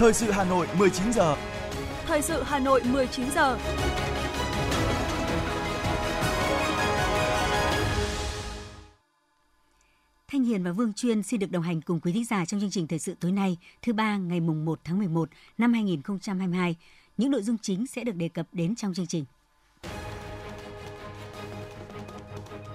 [0.00, 1.36] Thời sự Hà Nội 19 giờ.
[2.06, 3.58] Thời sự Hà Nội 19 giờ.
[10.28, 12.70] Thanh Hiền và Vương Chuyên xin được đồng hành cùng quý thính giả trong chương
[12.70, 15.28] trình thời sự tối nay, thứ ba ngày mùng 1 tháng 11
[15.58, 16.76] năm 2022.
[17.16, 19.24] Những nội dung chính sẽ được đề cập đến trong chương trình.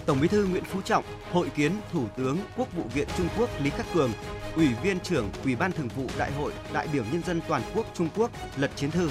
[0.05, 3.49] Tổng Bí thư Nguyễn Phú Trọng hội kiến Thủ tướng Quốc vụ viện Trung Quốc
[3.61, 4.11] Lý Khắc Cường,
[4.55, 7.85] Ủy viên trưởng Ủy ban Thường vụ Đại hội Đại biểu Nhân dân Toàn quốc
[7.93, 9.09] Trung Quốc lật chiến thư.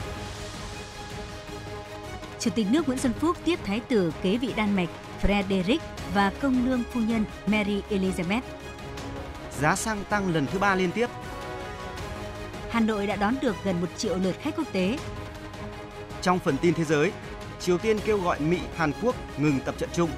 [2.40, 4.88] Chủ tịch nước Nguyễn Xuân Phúc tiếp Thái tử kế vị Đan Mạch
[5.22, 5.78] Frederick
[6.14, 8.42] và công nương phu nhân Mary Elizabeth.
[9.60, 11.10] Giá xăng tăng lần thứ ba liên tiếp.
[12.70, 14.98] Hà Nội đã đón được gần 1 triệu lượt khách quốc tế.
[16.22, 17.12] Trong phần tin thế giới,
[17.60, 20.10] Triều Tiên kêu gọi Mỹ, Hàn Quốc ngừng tập trận chung.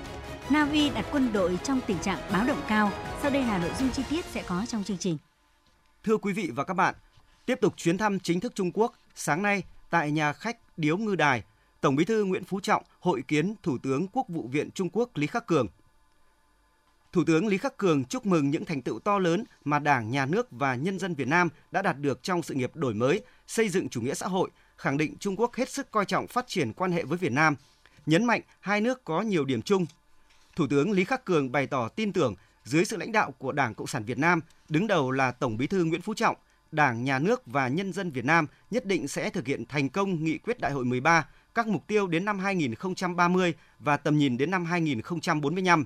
[0.50, 2.92] Na Uy đặt quân đội trong tình trạng báo động cao.
[3.22, 5.18] Sau đây là nội dung chi tiết sẽ có trong chương trình.
[6.04, 6.94] Thưa quý vị và các bạn,
[7.46, 11.14] tiếp tục chuyến thăm chính thức Trung Quốc, sáng nay tại nhà khách Điếu Ngư
[11.14, 11.42] Đài,
[11.80, 15.16] Tổng Bí thư Nguyễn Phú Trọng hội kiến Thủ tướng Quốc vụ viện Trung Quốc
[15.16, 15.66] Lý Khắc Cường.
[17.12, 20.26] Thủ tướng Lý Khắc Cường chúc mừng những thành tựu to lớn mà Đảng, Nhà
[20.26, 23.68] nước và nhân dân Việt Nam đã đạt được trong sự nghiệp đổi mới, xây
[23.68, 26.72] dựng chủ nghĩa xã hội, khẳng định Trung Quốc hết sức coi trọng phát triển
[26.72, 27.56] quan hệ với Việt Nam,
[28.06, 29.86] nhấn mạnh hai nước có nhiều điểm chung.
[30.56, 33.74] Thủ tướng Lý Khắc Cường bày tỏ tin tưởng dưới sự lãnh đạo của Đảng
[33.74, 36.36] Cộng sản Việt Nam, đứng đầu là Tổng Bí thư Nguyễn Phú Trọng,
[36.72, 40.24] Đảng, Nhà nước và nhân dân Việt Nam nhất định sẽ thực hiện thành công
[40.24, 44.50] nghị quyết Đại hội 13, các mục tiêu đến năm 2030 và tầm nhìn đến
[44.50, 45.84] năm 2045.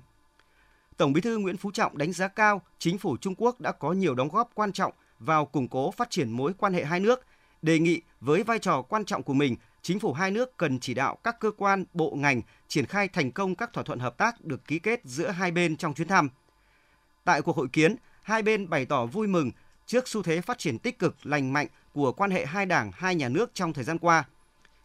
[0.97, 3.93] Tổng Bí thư Nguyễn Phú Trọng đánh giá cao chính phủ Trung Quốc đã có
[3.93, 7.27] nhiều đóng góp quan trọng vào củng cố phát triển mối quan hệ hai nước,
[7.63, 10.95] đề nghị với vai trò quan trọng của mình, chính phủ hai nước cần chỉ
[10.95, 14.45] đạo các cơ quan, bộ ngành triển khai thành công các thỏa thuận hợp tác
[14.45, 16.29] được ký kết giữa hai bên trong chuyến thăm.
[17.25, 19.51] Tại cuộc hội kiến, hai bên bày tỏ vui mừng
[19.87, 23.15] trước xu thế phát triển tích cực, lành mạnh của quan hệ hai đảng, hai
[23.15, 24.25] nhà nước trong thời gian qua.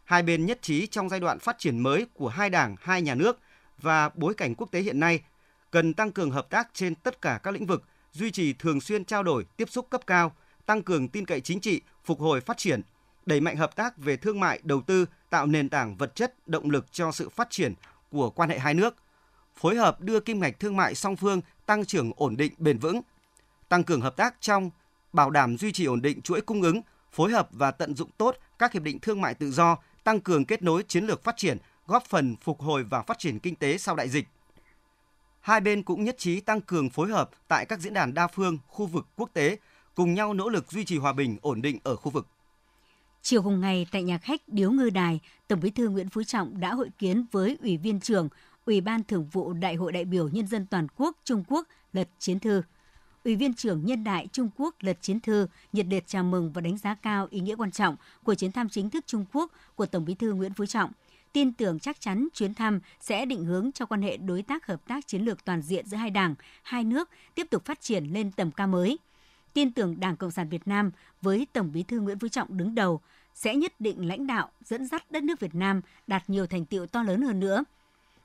[0.03, 3.15] Hai bên nhất trí trong giai đoạn phát triển mới của hai đảng, hai nhà
[3.15, 3.39] nước
[3.77, 5.21] và bối cảnh quốc tế hiện nay
[5.71, 9.05] cần tăng cường hợp tác trên tất cả các lĩnh vực, duy trì thường xuyên
[9.05, 12.57] trao đổi, tiếp xúc cấp cao, tăng cường tin cậy chính trị, phục hồi phát
[12.57, 12.81] triển,
[13.25, 16.69] đẩy mạnh hợp tác về thương mại, đầu tư, tạo nền tảng vật chất, động
[16.69, 17.73] lực cho sự phát triển
[18.11, 18.95] của quan hệ hai nước,
[19.55, 23.01] phối hợp đưa kim ngạch thương mại song phương tăng trưởng ổn định bền vững,
[23.69, 24.69] tăng cường hợp tác trong
[25.13, 26.81] bảo đảm duy trì ổn định chuỗi cung ứng,
[27.11, 30.45] phối hợp và tận dụng tốt các hiệp định thương mại tự do, tăng cường
[30.45, 31.57] kết nối chiến lược phát triển,
[31.87, 34.27] góp phần phục hồi và phát triển kinh tế sau đại dịch.
[35.41, 38.57] Hai bên cũng nhất trí tăng cường phối hợp tại các diễn đàn đa phương,
[38.67, 39.57] khu vực quốc tế,
[39.95, 42.27] cùng nhau nỗ lực duy trì hòa bình, ổn định ở khu vực.
[43.27, 46.59] Chiều cùng ngày tại nhà khách Điếu Ngư Đài, Tổng Bí thư Nguyễn Phú Trọng
[46.59, 48.29] đã hội kiến với Ủy viên trưởng
[48.65, 52.09] Ủy ban Thường vụ Đại hội đại biểu Nhân dân toàn quốc Trung Quốc Lật
[52.19, 52.61] Chiến Thư.
[53.23, 56.61] Ủy viên trưởng Nhân đại Trung Quốc Lật Chiến Thư nhiệt liệt chào mừng và
[56.61, 59.85] đánh giá cao ý nghĩa quan trọng của chuyến thăm chính thức Trung Quốc của
[59.85, 60.91] Tổng Bí thư Nguyễn Phú Trọng.
[61.33, 64.87] Tin tưởng chắc chắn chuyến thăm sẽ định hướng cho quan hệ đối tác hợp
[64.87, 68.31] tác chiến lược toàn diện giữa hai đảng, hai nước tiếp tục phát triển lên
[68.31, 68.97] tầm cao mới.
[69.55, 72.75] Tin tưởng Đảng Cộng sản Việt Nam với Tổng Bí thư Nguyễn Phú Trọng đứng
[72.75, 73.01] đầu
[73.33, 76.87] sẽ nhất định lãnh đạo, dẫn dắt đất nước Việt Nam đạt nhiều thành tiệu
[76.87, 77.63] to lớn hơn nữa.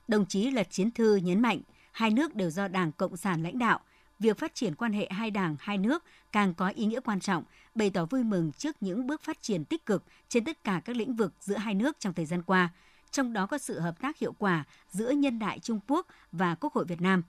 [0.07, 1.59] Đồng chí Lật Chiến Thư nhấn mạnh,
[1.91, 3.79] hai nước đều do Đảng Cộng sản lãnh đạo,
[4.19, 7.43] việc phát triển quan hệ hai đảng, hai nước càng có ý nghĩa quan trọng,
[7.75, 10.95] bày tỏ vui mừng trước những bước phát triển tích cực trên tất cả các
[10.95, 12.69] lĩnh vực giữa hai nước trong thời gian qua,
[13.11, 16.73] trong đó có sự hợp tác hiệu quả giữa nhân đại Trung Quốc và Quốc
[16.73, 17.23] hội Việt Nam.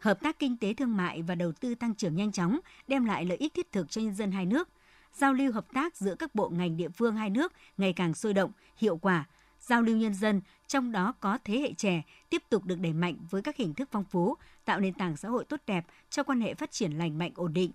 [0.00, 3.24] Hợp tác kinh tế thương mại và đầu tư tăng trưởng nhanh chóng, đem lại
[3.24, 4.68] lợi ích thiết thực cho nhân dân hai nước.
[5.14, 8.32] Giao lưu hợp tác giữa các bộ ngành địa phương hai nước ngày càng sôi
[8.32, 9.24] động, hiệu quả,
[9.60, 13.16] giao lưu nhân dân, trong đó có thế hệ trẻ, tiếp tục được đẩy mạnh
[13.30, 14.34] với các hình thức phong phú,
[14.64, 17.52] tạo nền tảng xã hội tốt đẹp cho quan hệ phát triển lành mạnh ổn
[17.52, 17.70] định.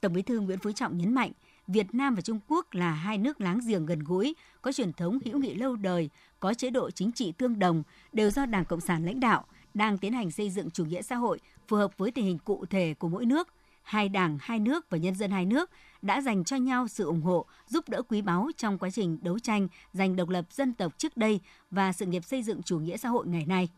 [0.00, 1.32] Tổng Bí thư Nguyễn Phú Trọng nhấn mạnh,
[1.66, 5.18] Việt Nam và Trung Quốc là hai nước láng giềng gần gũi, có truyền thống
[5.24, 7.82] hữu nghị lâu đời, có chế độ chính trị tương đồng,
[8.12, 9.44] đều do Đảng Cộng sản lãnh đạo,
[9.78, 12.64] đang tiến hành xây dựng chủ nghĩa xã hội phù hợp với tình hình cụ
[12.70, 13.48] thể của mỗi nước.
[13.82, 15.70] Hai đảng, hai nước và nhân dân hai nước
[16.02, 19.38] đã dành cho nhau sự ủng hộ, giúp đỡ quý báu trong quá trình đấu
[19.38, 21.40] tranh giành độc lập dân tộc trước đây
[21.70, 23.68] và sự nghiệp xây dựng chủ nghĩa xã hội ngày nay.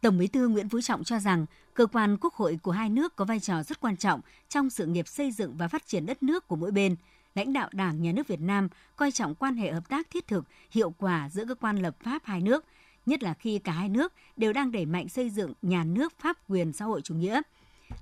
[0.00, 3.16] Tổng Bí thư Nguyễn Phú Trọng cho rằng cơ quan quốc hội của hai nước
[3.16, 6.22] có vai trò rất quan trọng trong sự nghiệp xây dựng và phát triển đất
[6.22, 6.96] nước của mỗi bên.
[7.34, 10.44] Lãnh đạo Đảng, Nhà nước Việt Nam coi trọng quan hệ hợp tác thiết thực,
[10.70, 12.64] hiệu quả giữa cơ quan lập pháp hai nước,
[13.06, 16.38] nhất là khi cả hai nước đều đang đẩy mạnh xây dựng nhà nước pháp
[16.48, 17.42] quyền xã hội chủ nghĩa.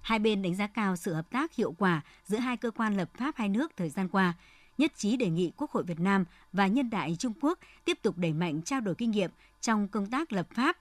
[0.03, 3.11] Hai bên đánh giá cao sự hợp tác hiệu quả giữa hai cơ quan lập
[3.15, 4.35] pháp hai nước thời gian qua,
[4.79, 8.19] nhất trí đề nghị Quốc hội Việt Nam và Nhân đại Trung Quốc tiếp tục
[8.19, 10.77] đẩy mạnh trao đổi kinh nghiệm trong công tác lập pháp,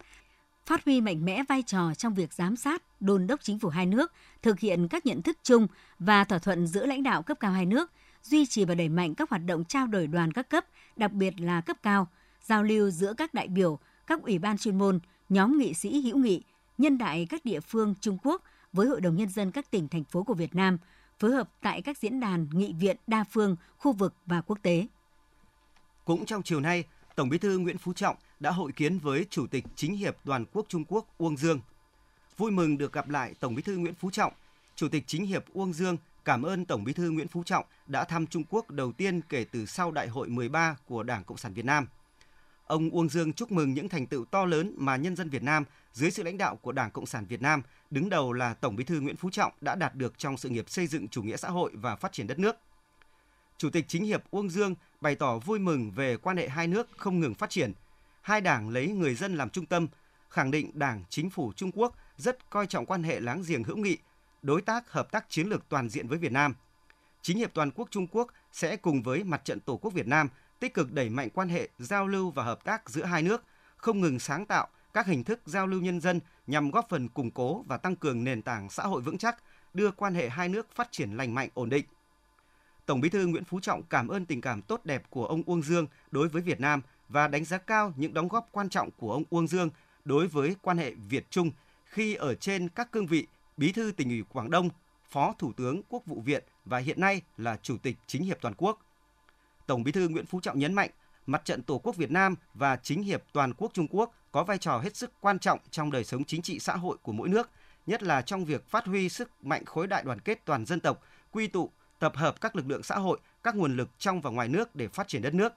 [0.66, 3.86] phát huy mạnh mẽ vai trò trong việc giám sát, đôn đốc chính phủ hai
[3.86, 5.68] nước thực hiện các nhận thức chung
[6.00, 7.92] và thỏa thuận giữa lãnh đạo cấp cao hai nước,
[8.24, 10.66] duy trì và đẩy mạnh các hoạt động trao đổi đoàn các cấp,
[10.96, 12.08] đặc biệt là cấp cao,
[12.42, 13.80] giao lưu giữa các đại biểu,
[14.12, 15.00] các ủy ban chuyên môn,
[15.30, 16.44] nhóm nghị sĩ hữu nghị,
[16.78, 18.44] nhân đại các địa phương Trung Quốc
[18.74, 20.78] với Hội đồng Nhân dân các tỉnh, thành phố của Việt Nam,
[21.20, 24.88] phối hợp tại các diễn đàn nghị viện đa phương, khu vực và quốc tế.
[26.06, 26.84] Cũng trong chiều nay,
[27.16, 30.46] Tổng Bí thư Nguyễn Phú Trọng đã hội kiến với Chủ tịch Chính hiệp Toàn
[30.54, 31.60] quốc Trung Quốc Uông Dương.
[32.38, 34.34] Vui mừng được gặp lại Tổng Bí thư Nguyễn Phú Trọng.
[34.76, 38.04] Chủ tịch Chính hiệp Uông Dương cảm ơn Tổng Bí thư Nguyễn Phú Trọng đã
[38.04, 41.54] thăm Trung Quốc đầu tiên kể từ sau Đại hội 13 của Đảng Cộng sản
[41.54, 41.88] Việt Nam.
[42.72, 45.64] Ông Uông Dương chúc mừng những thành tựu to lớn mà nhân dân Việt Nam
[45.94, 48.84] dưới sự lãnh đạo của Đảng Cộng sản Việt Nam, đứng đầu là Tổng Bí
[48.84, 51.50] thư Nguyễn Phú Trọng đã đạt được trong sự nghiệp xây dựng chủ nghĩa xã
[51.50, 52.56] hội và phát triển đất nước.
[53.58, 56.90] Chủ tịch Chính hiệp Uông Dương bày tỏ vui mừng về quan hệ hai nước
[56.98, 57.74] không ngừng phát triển.
[58.22, 59.88] Hai đảng lấy người dân làm trung tâm,
[60.30, 63.78] khẳng định Đảng, Chính phủ Trung Quốc rất coi trọng quan hệ láng giềng hữu
[63.78, 63.98] nghị,
[64.42, 66.56] đối tác hợp tác chiến lược toàn diện với Việt Nam.
[67.22, 70.30] Chính hiệp toàn quốc Trung Quốc sẽ cùng với Mặt trận Tổ quốc Việt Nam
[70.62, 73.44] tích cực đẩy mạnh quan hệ giao lưu và hợp tác giữa hai nước,
[73.78, 77.32] không ngừng sáng tạo các hình thức giao lưu nhân dân nhằm góp phần củng
[77.32, 79.44] cố và tăng cường nền tảng xã hội vững chắc,
[79.74, 81.86] đưa quan hệ hai nước phát triển lành mạnh ổn định.
[82.86, 85.62] Tổng Bí thư Nguyễn Phú Trọng cảm ơn tình cảm tốt đẹp của ông Uông
[85.62, 89.14] Dương đối với Việt Nam và đánh giá cao những đóng góp quan trọng của
[89.14, 89.70] ông Uông Dương
[90.06, 91.52] đối với quan hệ Việt Trung
[91.86, 93.28] khi ở trên các cương vị
[93.58, 94.70] Bí thư tỉnh ủy Quảng Đông,
[95.10, 98.54] Phó Thủ tướng Quốc vụ viện và hiện nay là Chủ tịch Chính hiệp toàn
[98.58, 98.80] quốc.
[99.72, 100.90] Tổng Bí thư Nguyễn Phú Trọng nhấn mạnh,
[101.26, 104.58] Mặt trận Tổ quốc Việt Nam và Chính hiệp toàn quốc Trung Quốc có vai
[104.58, 107.50] trò hết sức quan trọng trong đời sống chính trị xã hội của mỗi nước,
[107.86, 111.04] nhất là trong việc phát huy sức mạnh khối đại đoàn kết toàn dân tộc,
[111.32, 111.70] quy tụ,
[112.00, 114.88] tập hợp các lực lượng xã hội, các nguồn lực trong và ngoài nước để
[114.88, 115.54] phát triển đất nước.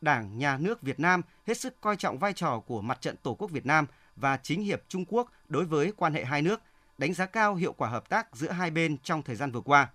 [0.00, 3.34] Đảng, Nhà nước Việt Nam hết sức coi trọng vai trò của Mặt trận Tổ
[3.34, 3.86] quốc Việt Nam
[4.16, 6.60] và Chính hiệp Trung Quốc đối với quan hệ hai nước,
[6.98, 9.88] đánh giá cao hiệu quả hợp tác giữa hai bên trong thời gian vừa qua.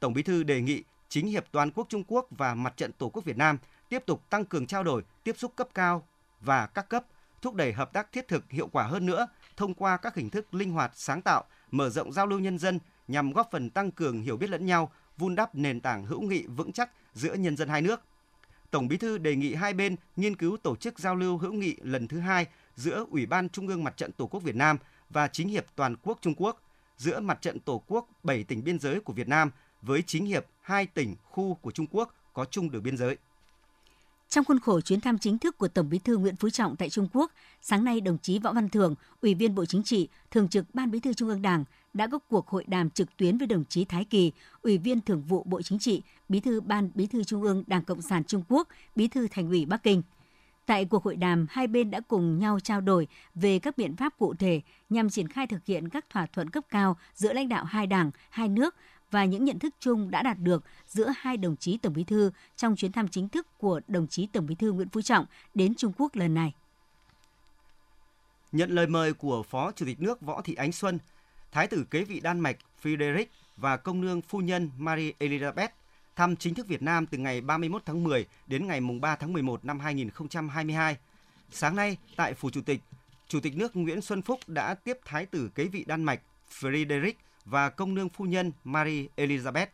[0.00, 3.08] Tổng Bí thư đề nghị Chính hiệp Toàn quốc Trung Quốc và Mặt trận Tổ
[3.08, 3.58] quốc Việt Nam
[3.88, 6.06] tiếp tục tăng cường trao đổi, tiếp xúc cấp cao
[6.40, 7.04] và các cấp,
[7.42, 10.54] thúc đẩy hợp tác thiết thực hiệu quả hơn nữa thông qua các hình thức
[10.54, 12.78] linh hoạt, sáng tạo, mở rộng giao lưu nhân dân
[13.08, 16.46] nhằm góp phần tăng cường hiểu biết lẫn nhau, vun đắp nền tảng hữu nghị
[16.46, 18.00] vững chắc giữa nhân dân hai nước.
[18.70, 21.76] Tổng Bí thư đề nghị hai bên nghiên cứu tổ chức giao lưu hữu nghị
[21.82, 24.78] lần thứ hai giữa Ủy ban Trung ương Mặt trận Tổ quốc Việt Nam
[25.10, 26.62] và Chính hiệp Toàn quốc Trung Quốc,
[26.96, 29.50] giữa Mặt trận Tổ quốc 7 tỉnh biên giới của Việt Nam
[29.82, 33.16] với Chính hiệp hai tỉnh khu của Trung Quốc có chung đường biên giới.
[34.28, 36.90] Trong khuôn khổ chuyến thăm chính thức của Tổng Bí thư Nguyễn Phú Trọng tại
[36.90, 37.32] Trung Quốc,
[37.62, 40.90] sáng nay đồng chí Võ Văn Thưởng, Ủy viên Bộ Chính trị, Thường trực Ban
[40.90, 43.84] Bí thư Trung ương Đảng đã có cuộc hội đàm trực tuyến với đồng chí
[43.84, 44.32] Thái Kỳ,
[44.62, 47.84] Ủy viên Thường vụ Bộ Chính trị, Bí thư Ban Bí thư Trung ương Đảng
[47.84, 50.02] Cộng sản Trung Quốc, Bí thư Thành ủy Bắc Kinh.
[50.66, 54.18] Tại cuộc hội đàm, hai bên đã cùng nhau trao đổi về các biện pháp
[54.18, 54.60] cụ thể
[54.90, 58.10] nhằm triển khai thực hiện các thỏa thuận cấp cao giữa lãnh đạo hai đảng,
[58.30, 58.74] hai nước
[59.10, 62.30] và những nhận thức chung đã đạt được giữa hai đồng chí Tổng Bí thư
[62.56, 65.74] trong chuyến thăm chính thức của đồng chí Tổng Bí thư Nguyễn Phú Trọng đến
[65.74, 66.54] Trung Quốc lần này.
[68.52, 70.98] Nhận lời mời của Phó Chủ tịch nước Võ Thị Ánh Xuân,
[71.52, 73.26] Thái tử kế vị Đan Mạch Frederick
[73.56, 75.68] và công nương phu nhân Marie Elizabeth
[76.16, 79.64] thăm chính thức Việt Nam từ ngày 31 tháng 10 đến ngày 3 tháng 11
[79.64, 80.96] năm 2022.
[81.50, 82.80] Sáng nay, tại Phủ Chủ tịch,
[83.28, 86.20] Chủ tịch nước Nguyễn Xuân Phúc đã tiếp Thái tử kế vị Đan Mạch
[86.60, 87.12] Frederick
[87.44, 89.66] và công nương phu nhân Marie Elizabeth.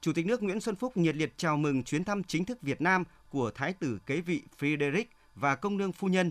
[0.00, 2.80] Chủ tịch nước Nguyễn Xuân Phúc nhiệt liệt chào mừng chuyến thăm chính thức Việt
[2.80, 5.04] Nam của Thái tử kế vị Frederick
[5.34, 6.30] và công nương phu nhân.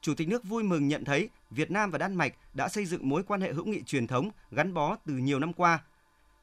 [0.00, 3.08] Chủ tịch nước vui mừng nhận thấy Việt Nam và Đan Mạch đã xây dựng
[3.08, 5.78] mối quan hệ hữu nghị truyền thống gắn bó từ nhiều năm qua,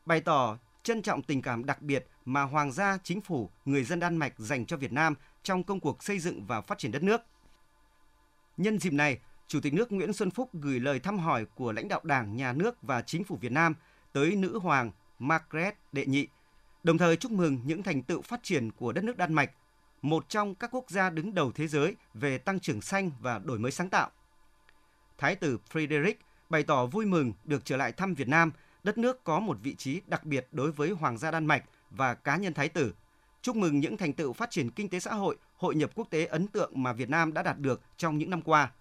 [0.05, 4.00] bày tỏ trân trọng tình cảm đặc biệt mà Hoàng gia, chính phủ, người dân
[4.00, 7.03] Đan Mạch dành cho Việt Nam trong công cuộc xây dựng và phát triển đất
[7.03, 7.21] nước.
[8.57, 9.19] Nhân dịp này,
[9.50, 12.53] Chủ tịch nước Nguyễn Xuân Phúc gửi lời thăm hỏi của lãnh đạo Đảng, Nhà
[12.53, 13.74] nước và Chính phủ Việt Nam
[14.13, 16.27] tới nữ hoàng Margaret Đệ Nhị,
[16.84, 19.51] đồng thời chúc mừng những thành tựu phát triển của đất nước Đan Mạch,
[20.01, 23.60] một trong các quốc gia đứng đầu thế giới về tăng trưởng xanh và đổi
[23.60, 24.10] mới sáng tạo.
[25.18, 26.13] Thái tử Frederick
[26.50, 28.51] bày tỏ vui mừng được trở lại thăm Việt Nam,
[28.84, 32.13] đất nước có một vị trí đặc biệt đối với Hoàng gia Đan Mạch và
[32.13, 32.94] cá nhân Thái tử.
[33.41, 36.25] Chúc mừng những thành tựu phát triển kinh tế xã hội, hội nhập quốc tế
[36.25, 38.72] ấn tượng mà Việt Nam đã đạt được trong những năm qua–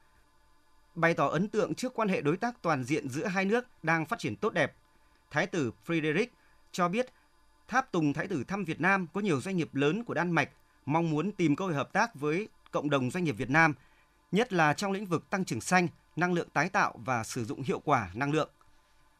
[1.00, 4.06] bày tỏ ấn tượng trước quan hệ đối tác toàn diện giữa hai nước đang
[4.06, 4.74] phát triển tốt đẹp.
[5.30, 6.26] Thái tử Frederick
[6.72, 7.06] cho biết
[7.68, 10.50] tháp tùng Thái tử thăm Việt Nam có nhiều doanh nghiệp lớn của Đan Mạch
[10.86, 13.74] mong muốn tìm cơ hội hợp tác với cộng đồng doanh nghiệp Việt Nam,
[14.32, 17.62] nhất là trong lĩnh vực tăng trưởng xanh, năng lượng tái tạo và sử dụng
[17.62, 18.50] hiệu quả năng lượng.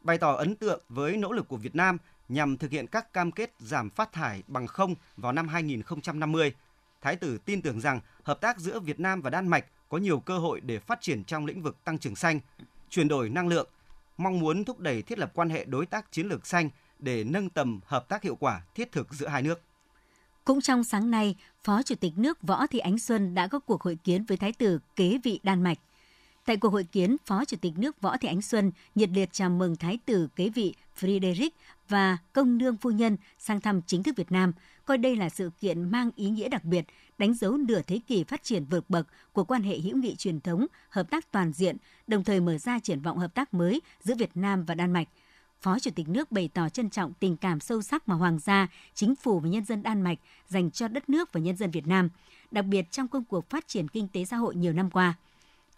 [0.00, 3.32] Bày tỏ ấn tượng với nỗ lực của Việt Nam nhằm thực hiện các cam
[3.32, 6.54] kết giảm phát thải bằng không vào năm 2050.
[7.00, 10.20] Thái tử tin tưởng rằng hợp tác giữa Việt Nam và Đan Mạch có nhiều
[10.20, 12.40] cơ hội để phát triển trong lĩnh vực tăng trưởng xanh,
[12.90, 13.68] chuyển đổi năng lượng,
[14.16, 17.50] mong muốn thúc đẩy thiết lập quan hệ đối tác chiến lược xanh để nâng
[17.50, 19.60] tầm hợp tác hiệu quả thiết thực giữa hai nước.
[20.44, 23.82] Cũng trong sáng nay, Phó Chủ tịch nước Võ Thị Ánh Xuân đã có cuộc
[23.82, 25.78] hội kiến với Thái tử kế vị Đan Mạch.
[26.44, 29.50] Tại cuộc hội kiến, Phó Chủ tịch nước Võ Thị Ánh Xuân nhiệt liệt chào
[29.50, 31.50] mừng Thái tử kế vị Friedrich
[31.88, 34.52] và công nương phu nhân sang thăm chính thức Việt Nam,
[34.88, 36.84] coi đây là sự kiện mang ý nghĩa đặc biệt,
[37.18, 40.40] đánh dấu nửa thế kỷ phát triển vượt bậc của quan hệ hữu nghị truyền
[40.40, 41.76] thống, hợp tác toàn diện,
[42.06, 45.08] đồng thời mở ra triển vọng hợp tác mới giữa Việt Nam và Đan Mạch.
[45.60, 48.68] Phó Chủ tịch nước bày tỏ trân trọng tình cảm sâu sắc mà Hoàng gia,
[48.94, 50.18] chính phủ và nhân dân Đan Mạch
[50.48, 52.08] dành cho đất nước và nhân dân Việt Nam,
[52.50, 55.14] đặc biệt trong công cuộc phát triển kinh tế xã hội nhiều năm qua–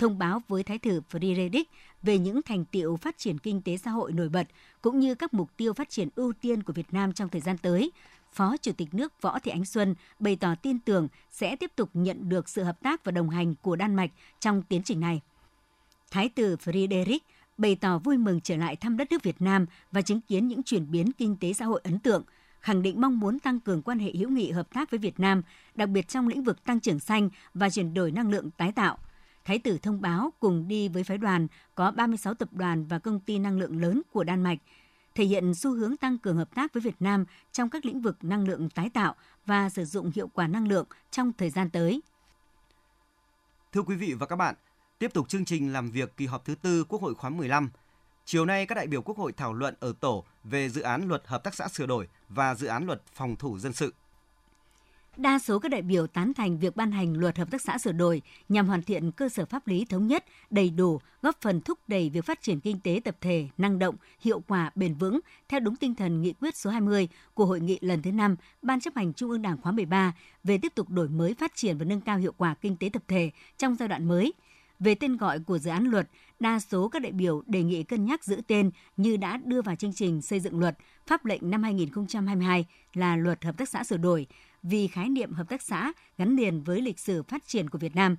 [0.01, 1.65] thông báo với Thái tử Friedrich
[2.03, 4.47] về những thành tiệu phát triển kinh tế xã hội nổi bật
[4.83, 7.59] cũng như các mục tiêu phát triển ưu tiên của Việt Nam trong thời gian
[7.59, 7.91] tới.
[8.33, 11.91] Phó Chủ tịch nước Võ Thị Ánh Xuân bày tỏ tin tưởng sẽ tiếp tục
[11.95, 14.11] nhận được sự hợp tác và đồng hành của Đan Mạch
[14.41, 15.21] trong tiến trình này.
[16.11, 17.19] Thái tử Friedrich
[17.59, 20.63] bày tỏ vui mừng trở lại thăm đất nước Việt Nam và chứng kiến những
[20.63, 22.23] chuyển biến kinh tế xã hội ấn tượng,
[22.61, 25.43] khẳng định mong muốn tăng cường quan hệ hữu nghị hợp tác với Việt Nam,
[25.75, 28.99] đặc biệt trong lĩnh vực tăng trưởng xanh và chuyển đổi năng lượng tái tạo–
[29.45, 33.21] Thái tử thông báo cùng đi với phái đoàn có 36 tập đoàn và công
[33.21, 34.59] ty năng lượng lớn của Đan Mạch,
[35.15, 38.17] thể hiện xu hướng tăng cường hợp tác với Việt Nam trong các lĩnh vực
[38.23, 39.15] năng lượng tái tạo
[39.47, 42.03] và sử dụng hiệu quả năng lượng trong thời gian tới.
[43.73, 44.55] Thưa quý vị và các bạn,
[44.99, 47.71] tiếp tục chương trình làm việc kỳ họp thứ tư Quốc hội khóa 15.
[48.25, 51.23] Chiều nay, các đại biểu Quốc hội thảo luận ở tổ về dự án luật
[51.27, 53.95] hợp tác xã sửa đổi và dự án luật phòng thủ dân sự.
[55.17, 57.93] Đa số các đại biểu tán thành việc ban hành luật hợp tác xã sửa
[57.93, 61.79] đổi nhằm hoàn thiện cơ sở pháp lý thống nhất, đầy đủ, góp phần thúc
[61.89, 65.61] đẩy việc phát triển kinh tế tập thể, năng động, hiệu quả, bền vững theo
[65.61, 68.97] đúng tinh thần nghị quyết số 20 của Hội nghị lần thứ 5 Ban chấp
[68.97, 70.15] hành Trung ương Đảng khóa 13
[70.45, 73.03] về tiếp tục đổi mới phát triển và nâng cao hiệu quả kinh tế tập
[73.09, 74.33] thể trong giai đoạn mới.
[74.79, 76.09] Về tên gọi của dự án luật,
[76.41, 79.77] đa số các đại biểu đề nghị cân nhắc giữ tên như đã đưa vào
[79.77, 83.97] chương trình xây dựng luật pháp lệnh năm 2022 là luật hợp tác xã sửa
[83.97, 84.27] đổi
[84.63, 87.97] vì khái niệm hợp tác xã gắn liền với lịch sử phát triển của Việt
[87.97, 88.17] Nam.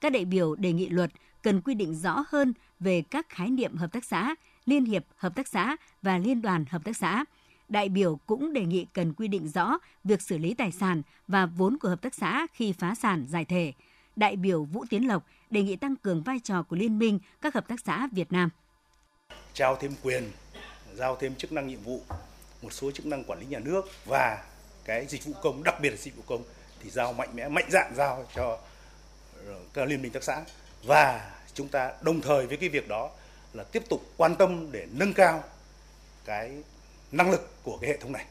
[0.00, 1.10] Các đại biểu đề nghị luật
[1.42, 4.34] cần quy định rõ hơn về các khái niệm hợp tác xã,
[4.66, 7.24] liên hiệp hợp tác xã và liên đoàn hợp tác xã.
[7.68, 11.46] Đại biểu cũng đề nghị cần quy định rõ việc xử lý tài sản và
[11.46, 13.72] vốn của hợp tác xã khi phá sản giải thể.
[14.16, 17.54] Đại biểu Vũ Tiến Lộc đề nghị tăng cường vai trò của Liên minh các
[17.54, 18.50] hợp tác xã Việt Nam.
[19.54, 20.24] Trao thêm quyền,
[20.94, 22.02] giao thêm chức năng nhiệm vụ,
[22.62, 24.44] một số chức năng quản lý nhà nước và
[24.88, 26.42] cái dịch vụ công, đặc biệt là dịch vụ công,
[26.82, 28.58] thì giao mạnh mẽ, mạnh dạn giao cho
[29.46, 30.42] ờ, các liên minh tác xã.
[30.82, 33.10] Và chúng ta đồng thời với cái việc đó
[33.52, 35.44] là tiếp tục quan tâm để nâng cao
[36.24, 36.62] cái
[37.12, 38.24] năng lực của cái hệ thống này.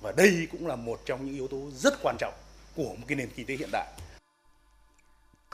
[0.00, 2.34] Và đây cũng là một trong những yếu tố rất quan trọng
[2.76, 3.86] của một cái nền kinh tế hiện đại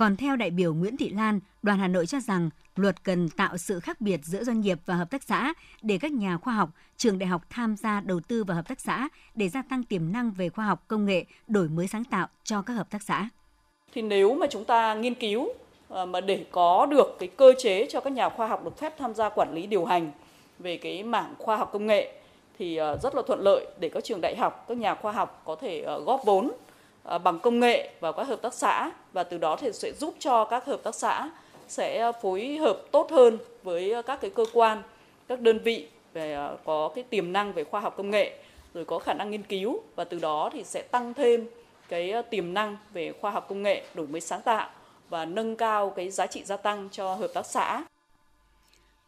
[0.02, 3.56] còn theo đại biểu Nguyễn Thị Lan, đoàn Hà Nội cho rằng luật cần tạo
[3.56, 6.70] sự khác biệt giữa doanh nghiệp và hợp tác xã để các nhà khoa học,
[6.96, 10.12] trường đại học tham gia đầu tư vào hợp tác xã để gia tăng tiềm
[10.12, 13.28] năng về khoa học công nghệ, đổi mới sáng tạo cho các hợp tác xã.
[13.92, 15.48] Thì nếu mà chúng ta nghiên cứu
[15.88, 18.98] ờ, mà để có được cái cơ chế cho các nhà khoa học được phép
[18.98, 20.10] tham gia quản lý điều hành
[20.58, 22.12] về cái mảng khoa học công nghệ
[22.58, 25.42] thì ờ, rất là thuận lợi để các trường đại học, các nhà khoa học
[25.44, 26.50] có thể ờ, góp vốn
[27.02, 30.14] Ờ, bằng công nghệ vào các hợp tác xã và từ đó thì sẽ giúp
[30.18, 31.30] cho các hợp tác xã
[31.68, 34.82] sẽ ờ, phối hợp tốt hơn với ờ, các cái cơ quan,
[35.28, 38.38] các đơn vị về có cái tiềm năng về khoa học công nghệ
[38.74, 41.46] rồi có khả năng nghiên cứu và từ đó thì sẽ tăng thêm
[41.88, 44.70] cái tiềm năng về khoa học công nghệ, đổi mới sáng tạo
[45.08, 47.84] và nâng cao cái giá trị gia tăng cho hợp tác xã.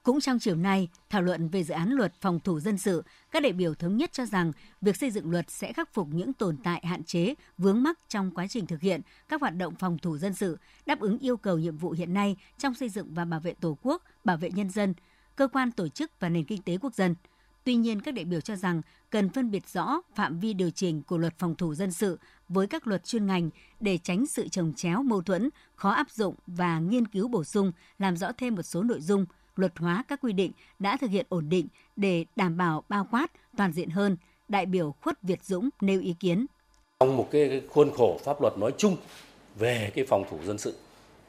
[0.04, 3.42] Cũng trong chiều nay, thảo luận về dự án luật phòng thủ dân sự, các
[3.42, 6.56] đại biểu thống nhất cho rằng việc xây dựng luật sẽ khắc phục những tồn
[6.64, 10.18] tại hạn chế, vướng mắc trong quá trình thực hiện các hoạt động phòng thủ
[10.18, 13.40] dân sự, đáp ứng yêu cầu nhiệm vụ hiện nay trong xây dựng và bảo
[13.40, 14.94] vệ Tổ quốc, bảo vệ nhân dân,
[15.36, 17.14] cơ quan tổ chức và nền kinh tế quốc dân.
[17.64, 21.02] Tuy nhiên, các đại biểu cho rằng cần phân biệt rõ phạm vi điều chỉnh
[21.02, 22.18] của luật phòng thủ dân sự
[22.48, 26.34] với các luật chuyên ngành để tránh sự trồng chéo mâu thuẫn, khó áp dụng
[26.46, 30.20] và nghiên cứu bổ sung, làm rõ thêm một số nội dung– luật hóa các
[30.22, 34.16] quy định đã thực hiện ổn định để đảm bảo bao quát toàn diện hơn,
[34.48, 36.46] đại biểu Khuất Việt Dũng nêu ý kiến.
[37.00, 38.96] Trong một cái khuôn khổ pháp luật nói chung
[39.58, 40.76] về cái phòng thủ dân sự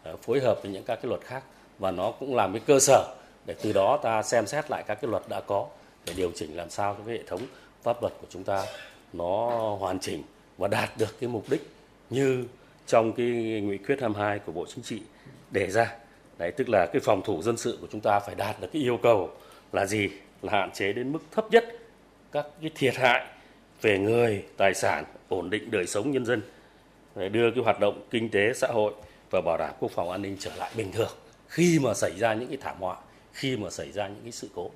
[0.04, 1.44] à, phối hợp với những các cái luật khác
[1.80, 3.16] và nó cũng làm cái cơ sở
[3.46, 5.68] để từ đó ta xem xét lại các cái luật đã có
[6.06, 7.42] để điều chỉnh làm sao cái hệ thống
[7.84, 8.66] pháp luật của chúng ta
[9.14, 10.24] nó hoàn chỉnh
[10.58, 11.70] và đạt được cái mục đích
[12.10, 12.46] như
[12.88, 13.26] trong cái
[13.66, 15.02] nghị quyết 22 của Bộ Chính trị
[15.52, 15.96] đề ra.
[16.38, 18.82] Đấy, tức là cái phòng thủ dân sự của chúng ta phải đạt được cái
[18.82, 19.30] yêu cầu
[19.72, 20.10] là gì?
[20.42, 21.66] Là hạn chế đến mức thấp nhất
[22.32, 23.26] các cái thiệt hại
[23.82, 26.42] về người, tài sản, ổn định đời sống nhân dân,
[27.16, 28.94] để đưa cái hoạt động kinh tế xã hội
[29.32, 31.12] và bảo đảm quốc phòng an ninh trở lại bình thường.
[31.48, 32.98] Khi mà xảy ra những cái thảm họa,
[33.34, 34.72] khi mà xảy ra những cái sự cố.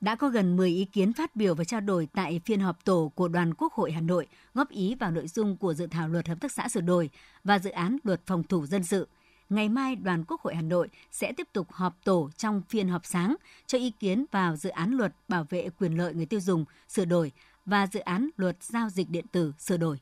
[0.00, 3.12] Đã có gần 10 ý kiến phát biểu và trao đổi tại phiên họp tổ
[3.14, 6.28] của Đoàn Quốc hội Hà Nội góp ý vào nội dung của dự thảo luật
[6.28, 7.10] hợp tác xã sửa đổi
[7.44, 9.08] và dự án luật phòng thủ dân sự.
[9.48, 13.06] Ngày mai, Đoàn Quốc hội Hà Nội sẽ tiếp tục họp tổ trong phiên họp
[13.06, 13.36] sáng
[13.66, 17.04] cho ý kiến vào dự án luật bảo vệ quyền lợi người tiêu dùng sửa
[17.04, 17.32] đổi
[17.66, 19.98] và dự án luật giao dịch điện tử sửa đổi.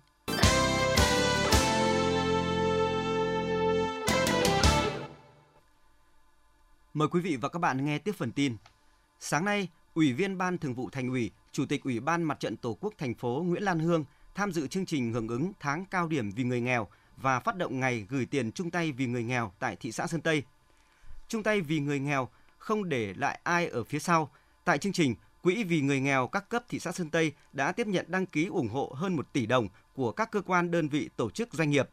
[6.95, 8.57] Mời quý vị và các bạn nghe tiếp phần tin.
[9.21, 12.57] Sáng nay, Ủy viên Ban Thường vụ Thành ủy, Chủ tịch Ủy ban Mặt trận
[12.57, 16.09] Tổ quốc thành phố Nguyễn Lan Hương tham dự chương trình hưởng ứng tháng cao
[16.09, 19.53] điểm vì người nghèo và phát động ngày gửi tiền chung tay vì người nghèo
[19.59, 20.43] tại thị xã Sơn Tây.
[21.29, 24.31] Chung tay vì người nghèo không để lại ai ở phía sau.
[24.65, 27.87] Tại chương trình, Quỹ vì người nghèo các cấp thị xã Sơn Tây đã tiếp
[27.87, 31.09] nhận đăng ký ủng hộ hơn 1 tỷ đồng của các cơ quan đơn vị
[31.17, 31.89] tổ chức doanh nghiệp.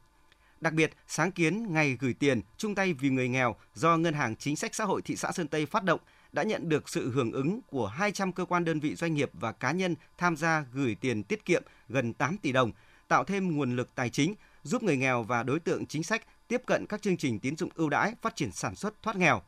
[0.62, 4.36] Đặc biệt, sáng kiến Ngày gửi tiền chung tay vì người nghèo do Ngân hàng
[4.36, 6.00] Chính sách Xã hội thị xã Sơn Tây phát động
[6.32, 9.52] đã nhận được sự hưởng ứng của 200 cơ quan đơn vị doanh nghiệp và
[9.52, 12.72] cá nhân tham gia gửi tiền tiết kiệm gần 8 tỷ đồng,
[13.08, 16.62] tạo thêm nguồn lực tài chính giúp người nghèo và đối tượng chính sách tiếp
[16.66, 19.42] cận các chương trình tín dụng ưu đãi phát triển sản xuất thoát nghèo.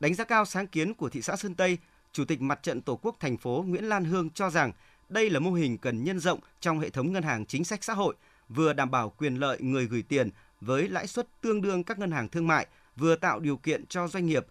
[0.00, 1.78] Đánh giá cao sáng kiến của thị xã Sơn Tây,
[2.12, 4.72] Chủ tịch Mặt trận Tổ quốc thành phố Nguyễn Lan Hương cho rằng
[5.08, 7.94] đây là mô hình cần nhân rộng trong hệ thống ngân hàng chính sách xã
[7.94, 8.14] hội,
[8.48, 12.10] vừa đảm bảo quyền lợi người gửi tiền với lãi suất tương đương các ngân
[12.10, 14.46] hàng thương mại, vừa tạo điều kiện cho doanh nghiệp,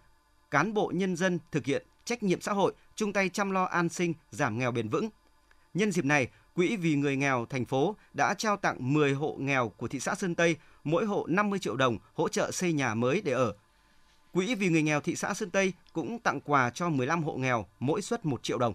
[0.50, 3.88] cán bộ nhân dân thực hiện trách nhiệm xã hội, chung tay chăm lo an
[3.88, 5.08] sinh, giảm nghèo bền vững.
[5.74, 6.28] Nhân dịp này,
[6.58, 10.14] Quỹ vì người nghèo thành phố đã trao tặng 10 hộ nghèo của thị xã
[10.14, 13.54] Sơn Tây, mỗi hộ 50 triệu đồng hỗ trợ xây nhà mới để ở.
[14.32, 17.66] Quỹ vì người nghèo thị xã Sơn Tây cũng tặng quà cho 15 hộ nghèo,
[17.80, 18.74] mỗi suất 1 triệu đồng.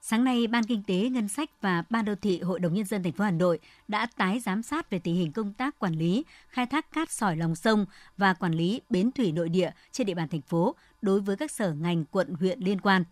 [0.00, 3.02] Sáng nay, Ban Kinh tế, Ngân sách và Ban đô thị Hội đồng Nhân dân
[3.02, 3.58] thành phố Hà Nội
[3.88, 7.36] đã tái giám sát về tình hình công tác quản lý, khai thác cát sỏi
[7.36, 7.86] lòng sông
[8.16, 11.50] và quản lý bến thủy nội địa trên địa bàn thành phố đối với các
[11.50, 13.04] sở ngành quận huyện liên quan.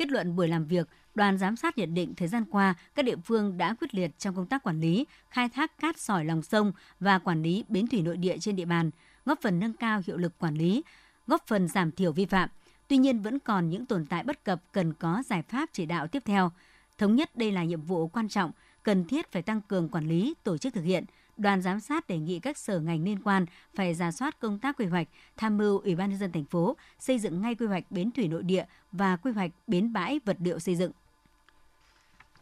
[0.00, 3.16] Kết luận buổi làm việc, đoàn giám sát nhận định thời gian qua, các địa
[3.24, 6.72] phương đã quyết liệt trong công tác quản lý, khai thác cát sỏi lòng sông
[7.00, 8.90] và quản lý bến thủy nội địa trên địa bàn,
[9.24, 10.82] góp phần nâng cao hiệu lực quản lý,
[11.26, 12.48] góp phần giảm thiểu vi phạm.
[12.88, 16.06] Tuy nhiên vẫn còn những tồn tại bất cập cần có giải pháp chỉ đạo
[16.06, 16.50] tiếp theo.
[16.98, 20.34] Thống nhất đây là nhiệm vụ quan trọng, cần thiết phải tăng cường quản lý,
[20.44, 21.04] tổ chức thực hiện.
[21.40, 24.76] Đoàn giám sát đề nghị các sở ngành liên quan phải ra soát công tác
[24.76, 27.90] quy hoạch, tham mưu Ủy ban nhân dân thành phố xây dựng ngay quy hoạch
[27.90, 30.92] bến thủy nội địa và quy hoạch bến bãi vật liệu xây dựng.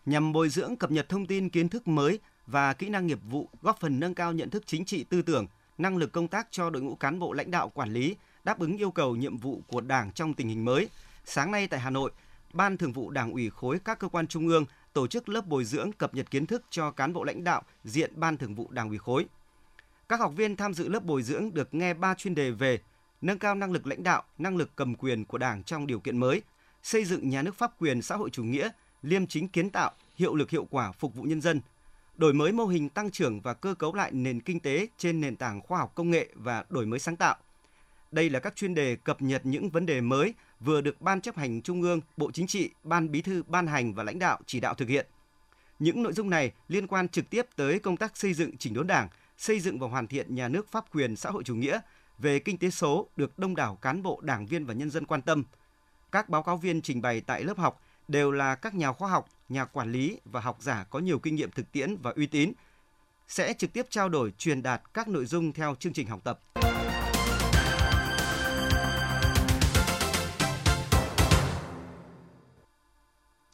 [0.06, 3.48] Nhằm bồi dưỡng cập nhật thông tin kiến thức mới và kỹ năng nghiệp vụ,
[3.62, 5.46] góp phần nâng cao nhận thức chính trị tư tưởng,
[5.78, 8.76] năng lực công tác cho đội ngũ cán bộ lãnh đạo quản lý, đáp ứng
[8.76, 10.88] yêu cầu nhiệm vụ của Đảng trong tình hình mới.
[11.24, 12.10] Sáng nay tại Hà Nội,
[12.52, 14.64] Ban Thường vụ Đảng ủy khối các cơ quan trung ương
[14.98, 18.12] tổ chức lớp bồi dưỡng cập nhật kiến thức cho cán bộ lãnh đạo diện
[18.16, 19.26] Ban Thường vụ Đảng ủy khối.
[20.08, 22.78] Các học viên tham dự lớp bồi dưỡng được nghe 3 chuyên đề về
[23.20, 26.18] nâng cao năng lực lãnh đạo, năng lực cầm quyền của Đảng trong điều kiện
[26.18, 26.42] mới,
[26.82, 28.68] xây dựng nhà nước pháp quyền xã hội chủ nghĩa,
[29.02, 31.60] liêm chính kiến tạo, hiệu lực hiệu quả phục vụ nhân dân,
[32.16, 35.36] đổi mới mô hình tăng trưởng và cơ cấu lại nền kinh tế trên nền
[35.36, 37.36] tảng khoa học công nghệ và đổi mới sáng tạo.
[38.10, 41.36] Đây là các chuyên đề cập nhật những vấn đề mới vừa được Ban chấp
[41.36, 44.60] hành Trung ương, Bộ Chính trị, Ban Bí thư ban hành và lãnh đạo chỉ
[44.60, 45.06] đạo thực hiện.
[45.78, 48.86] Những nội dung này liên quan trực tiếp tới công tác xây dựng chỉnh đốn
[48.86, 51.80] Đảng, xây dựng và hoàn thiện nhà nước pháp quyền xã hội chủ nghĩa
[52.18, 55.22] về kinh tế số được đông đảo cán bộ, đảng viên và nhân dân quan
[55.22, 55.44] tâm.
[56.12, 59.28] Các báo cáo viên trình bày tại lớp học đều là các nhà khoa học,
[59.48, 62.52] nhà quản lý và học giả có nhiều kinh nghiệm thực tiễn và uy tín,
[63.28, 66.40] sẽ trực tiếp trao đổi truyền đạt các nội dung theo chương trình học tập.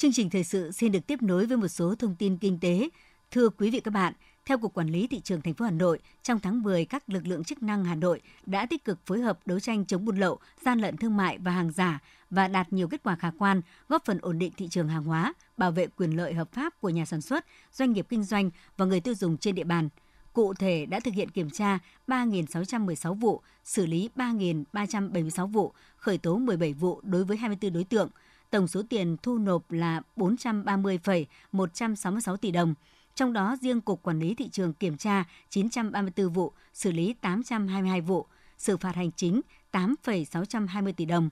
[0.04, 2.88] Chương trình thời sự xin được tiếp nối với một số thông tin kinh tế.
[3.30, 4.12] Thưa quý vị các bạn,
[4.46, 7.26] theo Cục Quản lý Thị trường thành phố Hà Nội, trong tháng 10, các lực
[7.26, 10.38] lượng chức năng Hà Nội đã tích cực phối hợp đấu tranh chống buôn lậu,
[10.64, 11.98] gian lận thương mại và hàng giả
[12.30, 15.34] và đạt nhiều kết quả khả quan, góp phần ổn định thị trường hàng hóa,
[15.56, 18.84] bảo vệ quyền lợi hợp pháp của nhà sản xuất, doanh nghiệp kinh doanh và
[18.84, 19.88] người tiêu dùng trên địa bàn.
[20.32, 26.36] Cụ thể đã thực hiện kiểm tra 3.616 vụ, xử lý 3.376 vụ, khởi tố
[26.36, 28.10] 17 vụ đối với 24 đối tượng.
[28.54, 32.74] Tổng số tiền thu nộp là 430,166 tỷ đồng.
[33.14, 38.00] Trong đó riêng Cục Quản lý Thị trường kiểm tra 934 vụ, xử lý 822
[38.00, 38.26] vụ,
[38.58, 39.40] xử phạt hành chính
[39.70, 41.28] 8,620 tỷ đồng,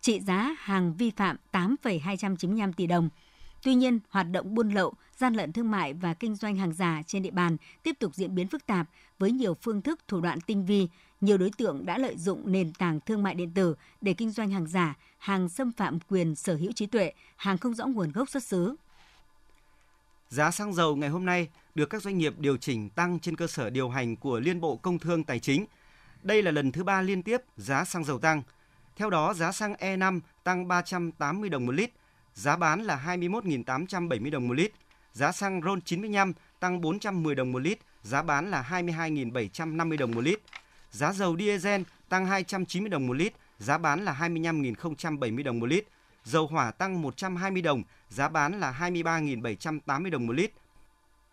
[0.00, 3.08] trị giá hàng vi phạm 8,295 tỷ đồng.
[3.62, 7.02] Tuy nhiên, hoạt động buôn lậu, gian lận thương mại và kinh doanh hàng giả
[7.06, 8.86] trên địa bàn tiếp tục diễn biến phức tạp
[9.18, 10.88] với nhiều phương thức thủ đoạn tinh vi.
[11.20, 14.50] Nhiều đối tượng đã lợi dụng nền tảng thương mại điện tử để kinh doanh
[14.50, 18.30] hàng giả, hàng xâm phạm quyền sở hữu trí tuệ, hàng không rõ nguồn gốc
[18.30, 18.74] xuất xứ.
[20.28, 23.46] Giá xăng dầu ngày hôm nay được các doanh nghiệp điều chỉnh tăng trên cơ
[23.46, 25.66] sở điều hành của Liên Bộ Công Thương Tài chính.
[26.22, 28.42] Đây là lần thứ ba liên tiếp giá xăng dầu tăng–
[29.00, 31.90] Theo đó, giá xăng E5 tăng 380 đồng một lít,
[32.34, 34.72] giá bán là 21.870 đồng một lít.
[35.12, 40.20] Giá xăng RON 95 tăng 410 đồng một lít, giá bán là 22.750 đồng một
[40.20, 40.40] lít.
[40.90, 45.84] Giá dầu diesel tăng 290 đồng một lít, giá bán là 25.070 đồng một lít.
[46.24, 50.52] Dầu hỏa tăng 120 đồng, giá bán là 23.780 đồng một lít.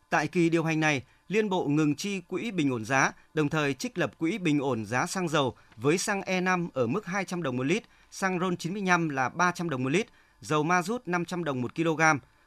[0.09, 3.73] Tại kỳ điều hành này, Liên Bộ ngừng chi quỹ bình ổn giá, đồng thời
[3.73, 7.57] trích lập quỹ bình ổn giá xăng dầu với xăng E5 ở mức 200 đồng
[7.57, 10.07] một lít, xăng RON 95 là 300 đồng một lít,
[10.41, 12.01] dầu ma rút 500 đồng 1 kg,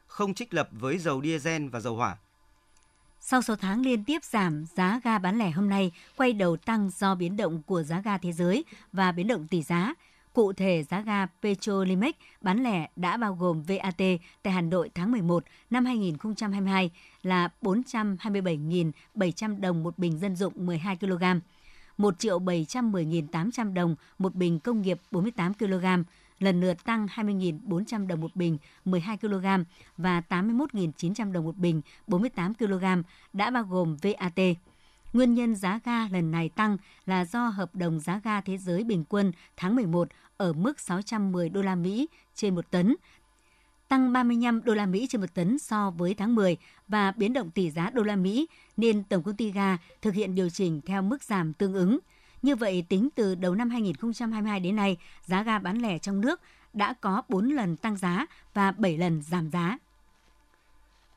[0.07, 2.17] không trích lập với dầu diesel và dầu hỏa.
[3.19, 6.89] Sau số tháng liên tiếp giảm, giá ga bán lẻ hôm nay quay đầu tăng
[6.89, 9.93] do biến động của giá ga thế giới và biến động tỷ giá.
[10.33, 14.01] Cụ thể, giá ga Petrolimex bán lẻ đã bao gồm VAT
[14.43, 16.91] tại Hà Nội tháng 11 năm 2022
[17.23, 21.23] là 427.700 đồng một bình dân dụng 12 kg,
[21.97, 25.85] 1.710.800 đồng một bình công nghiệp 48 kg,
[26.41, 29.45] lần lượt tăng 20.400 đồng một bình 12 kg
[29.97, 32.85] và 81.900 đồng một bình 48 kg
[33.33, 34.39] đã bao gồm VAT.
[35.13, 38.83] Nguyên nhân giá ga lần này tăng là do hợp đồng giá ga thế giới
[38.83, 42.95] bình quân tháng 11 ở mức 610 đô la Mỹ trên một tấn,
[43.87, 47.51] tăng 35 đô la Mỹ trên một tấn so với tháng 10 và biến động
[47.51, 51.01] tỷ giá đô la Mỹ nên tổng công ty ga thực hiện điều chỉnh theo
[51.01, 51.99] mức giảm tương ứng.
[52.41, 56.41] Như vậy, tính từ đầu năm 2022 đến nay, giá ga bán lẻ trong nước
[56.73, 59.77] đã có 4 lần tăng giá và 7 lần giảm giá.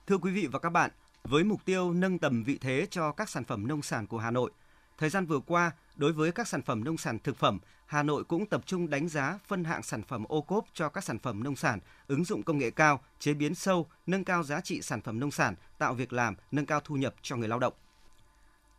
[0.07, 0.91] Thưa quý vị và các bạn,
[1.25, 4.31] với mục tiêu nâng tầm vị thế cho các sản phẩm nông sản của Hà
[4.31, 4.51] Nội,
[4.99, 8.25] thời gian vừa qua, đối với các sản phẩm nông sản thực phẩm, Hà Nội
[8.25, 11.43] cũng tập trung đánh giá phân hạng sản phẩm ô cốp cho các sản phẩm
[11.43, 15.01] nông sản, ứng dụng công nghệ cao, chế biến sâu, nâng cao giá trị sản
[15.01, 17.75] phẩm nông sản, tạo việc làm, nâng cao thu nhập cho người lao động.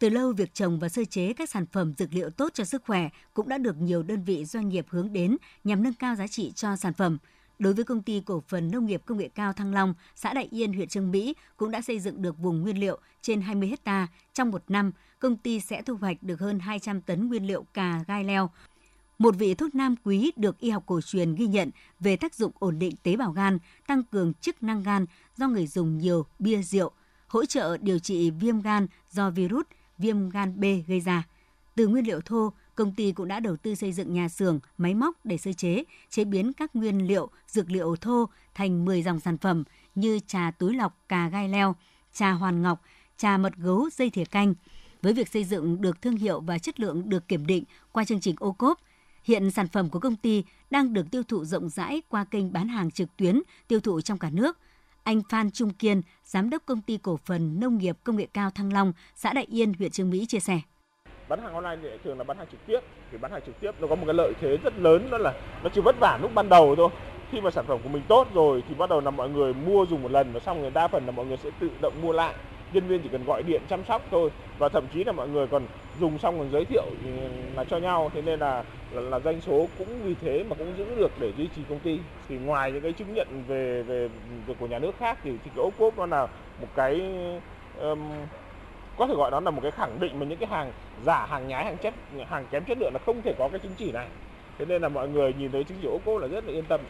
[0.06, 2.84] Từ lâu, việc trồng và sơ chế các sản phẩm dược liệu tốt cho sức
[2.86, 6.28] khỏe cũng đã được nhiều đơn vị doanh nghiệp hướng đến nhằm nâng cao giá
[6.28, 7.18] trị cho sản phẩm.
[7.60, 10.48] Đối với công ty cổ phần nông nghiệp công nghệ cao Thăng Long, xã Đại
[10.52, 14.08] Yên, huyện Trương Mỹ cũng đã xây dựng được vùng nguyên liệu trên 20 hecta.
[14.34, 18.04] Trong một năm, công ty sẽ thu hoạch được hơn 200 tấn nguyên liệu cà
[18.08, 18.50] gai leo.
[19.18, 22.52] Một vị thuốc nam quý được y học cổ truyền ghi nhận về tác dụng
[22.60, 25.06] ổn định tế bào gan, tăng cường chức năng gan
[25.38, 26.92] do người dùng nhiều bia rượu,
[27.28, 29.66] hỗ trợ điều trị viêm gan do virus
[29.98, 31.24] viêm gan B gây ra.
[31.76, 34.94] Từ nguyên liệu thô, công ty cũng đã đầu tư xây dựng nhà xưởng, máy
[34.94, 39.20] móc để sơ chế, chế biến các nguyên liệu, dược liệu thô thành 10 dòng
[39.20, 39.64] sản phẩm
[39.96, 41.76] như trà túi lọc cà gai leo,
[42.14, 42.82] trà hoàn ngọc,
[43.18, 44.54] trà mật gấu dây thìa canh.
[45.02, 48.20] Với việc xây dựng được thương hiệu và chất lượng được kiểm định qua chương
[48.20, 48.80] trình ô cốp,
[49.24, 52.68] hiện sản phẩm của công ty đang được tiêu thụ rộng rãi qua kênh bán
[52.68, 54.58] hàng trực tuyến tiêu thụ trong cả nước.
[55.06, 58.50] Anh Phan Trung Kiên, Giám đốc Công ty Cổ phần Nông nghiệp Công nghệ cao
[58.56, 60.60] Thăng Long, xã Đại Yên, huyện Trương Mỹ chia sẻ.
[61.30, 62.80] Bán hàng online thì thường là bán hàng trực tiếp.
[63.12, 65.34] Thì bán hàng trực tiếp nó có một cái lợi thế rất lớn đó là
[65.64, 66.90] nó chỉ vất vả lúc ban đầu thôi.
[67.32, 69.86] Khi mà sản phẩm của mình tốt rồi thì bắt đầu là mọi người mua
[69.86, 72.12] dùng một lần và xong người đa phần là mọi người sẽ tự động mua
[72.12, 72.36] lại.
[72.74, 75.48] Nhân viên chỉ cần gọi điện chăm sóc thôi và thậm chí là mọi người
[75.48, 75.68] còn
[76.00, 77.10] dùng xong còn giới thiệu ừ,
[77.56, 78.12] là cho nhau.
[78.14, 78.64] Thế nên là
[78.96, 81.80] là, là doanh số cũng vì thế mà cũng giữ được để duy trì công
[81.80, 82.00] ty.
[82.28, 84.10] Thì ngoài những cái chứng nhận về về,
[84.48, 86.28] về của nhà nước khác thì thì cái ô cốp nó là
[86.62, 87.02] một cái
[87.80, 88.12] um,
[88.98, 90.72] có thể gọi đó là một cái khẳng định mà những cái hàng
[91.06, 91.94] giả hàng nhái hàng chất
[92.28, 94.08] hàng kém chất lượng là không thể có cái chứng chỉ này.
[94.58, 96.66] Thế nên là mọi người nhìn thấy chứng chỉ ô cốp là rất là yên
[96.66, 96.82] tâm.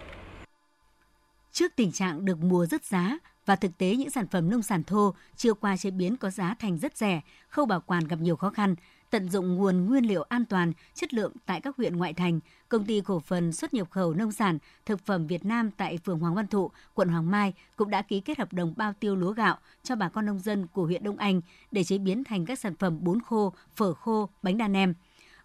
[1.52, 4.84] Trước tình trạng được mua rất giá và thực tế những sản phẩm nông sản
[4.84, 8.36] thô chưa qua chế biến có giá thành rất rẻ, khâu bảo quản gặp nhiều
[8.36, 8.76] khó khăn,
[9.10, 12.40] tận dụng nguồn nguyên liệu an toàn, chất lượng tại các huyện ngoại thành,
[12.70, 16.20] công ty cổ phần xuất nhập khẩu nông sản, thực phẩm Việt Nam tại phường
[16.20, 19.32] Hoàng Văn Thụ, quận Hoàng Mai cũng đã ký kết hợp đồng bao tiêu lúa
[19.32, 21.42] gạo cho bà con nông dân của huyện Đông Anh
[21.72, 24.94] để chế biến thành các sản phẩm bún khô, phở khô, bánh đa nem.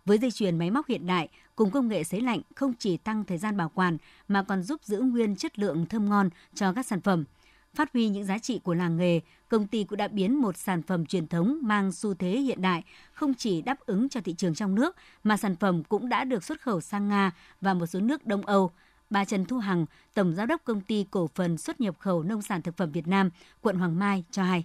[0.05, 3.25] Với dây chuyền máy móc hiện đại cùng công nghệ sấy lạnh không chỉ tăng
[3.25, 6.87] thời gian bảo quản mà còn giúp giữ nguyên chất lượng thơm ngon cho các
[6.87, 7.25] sản phẩm.
[7.75, 10.83] Phát huy những giá trị của làng nghề, công ty cũng đã biến một sản
[10.83, 14.55] phẩm truyền thống mang xu thế hiện đại không chỉ đáp ứng cho thị trường
[14.55, 18.01] trong nước mà sản phẩm cũng đã được xuất khẩu sang Nga và một số
[18.01, 18.71] nước Đông Âu.
[19.11, 22.43] Bà Trần Thu Hằng, Tổng Giám đốc Công ty Cổ phần xuất nhập khẩu nông
[22.43, 23.31] sản thực phẩm Việt Nam,
[23.61, 24.65] quận Hoàng Mai cho hay.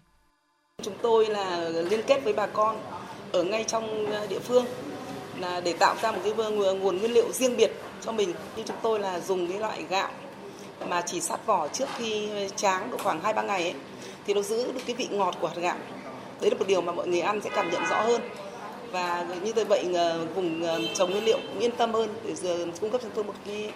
[0.81, 2.81] Chúng tôi là liên kết với bà con
[3.31, 4.65] ở ngay trong địa phương
[5.39, 8.33] là để tạo ra một cái nguồn nguyên liệu riêng biệt cho mình.
[8.57, 10.11] Như chúng tôi là dùng cái loại gạo
[10.89, 13.73] mà chỉ sát vỏ trước khi tráng độ khoảng 2-3 ngày ấy,
[14.27, 15.77] thì nó giữ được cái vị ngọt của hạt gạo.
[16.41, 18.21] Đấy là một điều mà mọi người ăn sẽ cảm nhận rõ hơn.
[18.91, 22.65] Và như vậy ờ, vùng ờ, trồng nguyên liệu cũng yên tâm hơn để giờ
[22.81, 23.71] cung cấp cho tôi một cái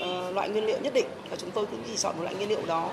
[0.00, 2.48] ờ, loại nguyên liệu nhất định và chúng tôi cũng chỉ chọn một loại nguyên
[2.48, 2.90] liệu đó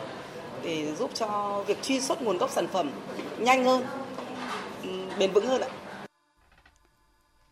[0.63, 2.91] để giúp cho việc truy xuất nguồn gốc sản phẩm
[3.39, 3.84] nhanh hơn,
[4.84, 5.69] ừ, bền vững hơn ạ.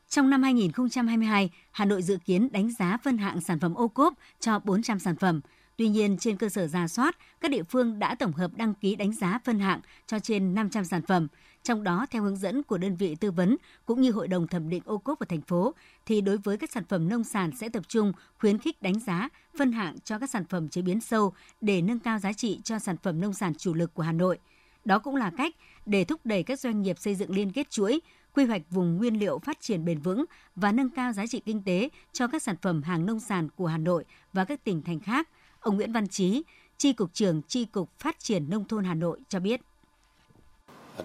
[0.09, 4.13] Trong năm 2022, Hà Nội dự kiến đánh giá phân hạng sản phẩm ô cốp
[4.39, 5.41] cho 400 sản phẩm.
[5.77, 8.95] Tuy nhiên, trên cơ sở ra soát, các địa phương đã tổng hợp đăng ký
[8.95, 11.27] đánh giá phân hạng cho trên 500 sản phẩm.
[11.63, 14.69] Trong đó, theo hướng dẫn của đơn vị tư vấn cũng như Hội đồng thẩm
[14.69, 15.73] định ô cốp của thành phố,
[16.05, 19.29] thì đối với các sản phẩm nông sản sẽ tập trung khuyến khích đánh giá,
[19.57, 22.79] phân hạng cho các sản phẩm chế biến sâu để nâng cao giá trị cho
[22.79, 24.39] sản phẩm nông sản chủ lực của Hà Nội.
[24.85, 27.99] Đó cũng là cách để thúc đẩy các doanh nghiệp xây dựng liên kết chuỗi,
[28.33, 31.63] quy hoạch vùng nguyên liệu phát triển bền vững và nâng cao giá trị kinh
[31.63, 34.99] tế cho các sản phẩm hàng nông sản của Hà Nội và các tỉnh thành
[34.99, 35.29] khác.
[35.67, 36.43] Ông Nguyễn Văn Chí,
[36.77, 39.61] Tri Cục trưởng Tri Cục Phát triển Nông thôn Hà Nội cho biết.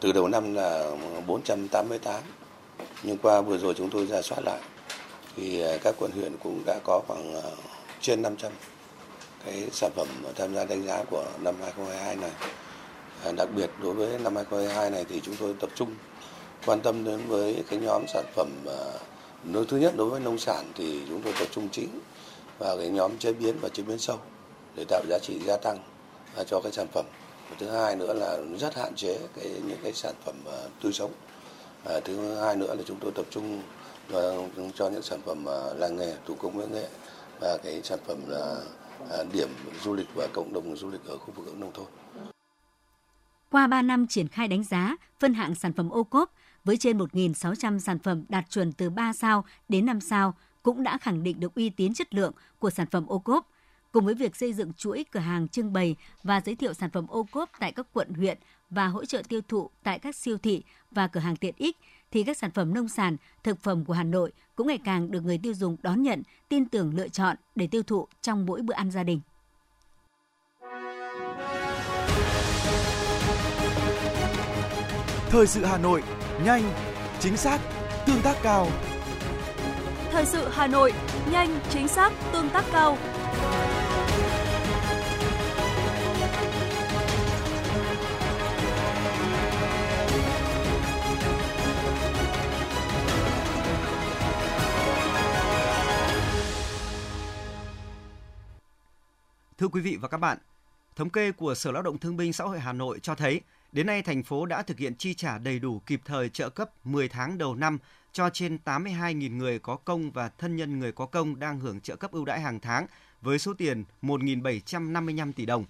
[0.01, 0.91] Từ đầu năm là
[1.27, 2.23] 488,
[3.03, 4.61] nhưng qua vừa rồi chúng tôi ra soát lại
[5.37, 7.51] thì à, các quận huyện cũng đã có khoảng à,
[8.01, 8.53] trên 500
[9.45, 12.33] cái sản phẩm tham gia đánh giá của năm 2022 này.
[13.25, 15.95] À, đặc biệt đối với năm 2022 này thì chúng tôi tập trung
[16.67, 18.49] quan tâm đến với cái nhóm sản phẩm
[19.45, 22.01] nơi thứ nhất đối với nông sản thì chúng tôi tập trung chính
[22.59, 24.19] vào cái nhóm chế biến và chế biến sâu
[24.77, 25.79] để tạo giá trị gia tăng
[26.37, 27.05] à, cho cái sản phẩm.
[27.59, 31.13] Thứ hai nữa là rất hạn chế cái những cái sản phẩm à, tươi sống.
[31.85, 33.63] À, thứ hai nữa là chúng tôi tập trung
[34.15, 34.21] à,
[34.75, 35.45] cho những sản phẩm
[35.77, 36.89] làng nghề thủ công mỹ nghệ
[37.41, 38.57] và cái sản phẩm là
[39.33, 39.49] điểm
[39.85, 41.87] du lịch và cộng đồng du lịch ở khu vực nông thôn.
[43.51, 46.33] Qua 3 năm triển khai đánh giá, phân hạng sản phẩm ô cốp
[46.65, 50.99] với trên 1.600 sản phẩm đạt chuẩn từ 3 sao đến 5 sao cũng đã
[50.99, 53.52] khẳng định được uy tín chất lượng của sản phẩm ô cốp
[53.93, 57.07] cùng với việc xây dựng chuỗi cửa hàng trưng bày và giới thiệu sản phẩm
[57.09, 58.39] ô cốp tại các quận huyện
[58.71, 61.77] và hỗ trợ tiêu thụ tại các siêu thị và cửa hàng tiện ích
[62.11, 65.21] thì các sản phẩm nông sản, thực phẩm của Hà Nội cũng ngày càng được
[65.21, 68.75] người tiêu dùng đón nhận, tin tưởng lựa chọn để tiêu thụ trong mỗi bữa
[68.75, 69.21] ăn gia đình.
[75.31, 76.03] Thời sự Hà Nội,
[76.45, 76.63] nhanh,
[77.21, 77.61] chính xác,
[78.07, 78.69] tương tác cao.
[80.11, 80.93] Thời sự Hà Nội,
[81.33, 82.99] nhanh, chính xác, tương tác cao.
[99.63, 100.39] Thưa quý vị và các bạn,
[100.97, 103.41] thống kê của Sở Lao động Thương binh Xã hội Hà Nội cho thấy,
[103.73, 106.71] đến nay thành phố đã thực hiện chi trả đầy đủ kịp thời trợ cấp
[106.87, 107.79] 10 tháng đầu năm
[108.13, 111.97] cho trên 82.000 người có công và thân nhân người có công đang hưởng trợ
[111.97, 112.87] cấp ưu đãi hàng tháng
[113.21, 115.65] với số tiền 1.755 tỷ đồng.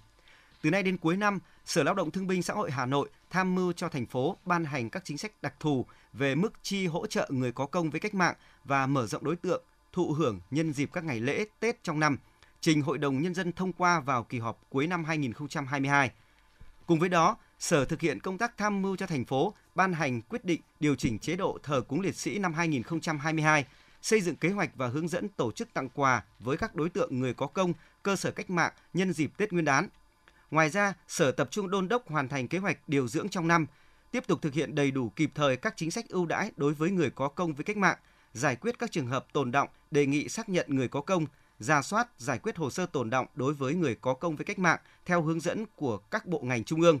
[0.61, 3.55] Từ nay đến cuối năm, Sở Lao động Thương binh Xã hội Hà Nội tham
[3.55, 7.07] mưu cho thành phố ban hành các chính sách đặc thù về mức chi hỗ
[7.07, 10.73] trợ người có công với cách mạng và mở rộng đối tượng thụ hưởng nhân
[10.73, 12.17] dịp các ngày lễ Tết trong năm–
[12.63, 16.11] trình Hội đồng Nhân dân thông qua vào kỳ họp cuối năm 2022.
[16.85, 20.21] Cùng với đó, Sở thực hiện công tác tham mưu cho thành phố ban hành
[20.21, 23.65] quyết định điều chỉnh chế độ thờ cúng liệt sĩ năm 2022,
[24.01, 27.19] xây dựng kế hoạch và hướng dẫn tổ chức tặng quà với các đối tượng
[27.19, 27.73] người có công,
[28.03, 29.87] cơ sở cách mạng nhân dịp Tết Nguyên đán.
[30.51, 33.65] Ngoài ra, Sở tập trung đôn đốc hoàn thành kế hoạch điều dưỡng trong năm,
[34.11, 36.91] tiếp tục thực hiện đầy đủ kịp thời các chính sách ưu đãi đối với
[36.91, 37.97] người có công với cách mạng,
[38.33, 41.25] giải quyết các trường hợp tồn động, đề nghị xác nhận người có công,
[41.63, 44.59] ra soát, giải quyết hồ sơ tồn động đối với người có công với cách
[44.59, 46.99] mạng theo hướng dẫn của các bộ ngành trung ương.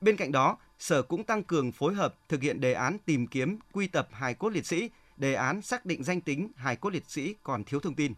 [0.00, 3.58] Bên cạnh đó, Sở cũng tăng cường phối hợp thực hiện đề án tìm kiếm,
[3.72, 7.10] quy tập hài cốt liệt sĩ, đề án xác định danh tính hài cốt liệt
[7.10, 8.14] sĩ còn thiếu thông tin.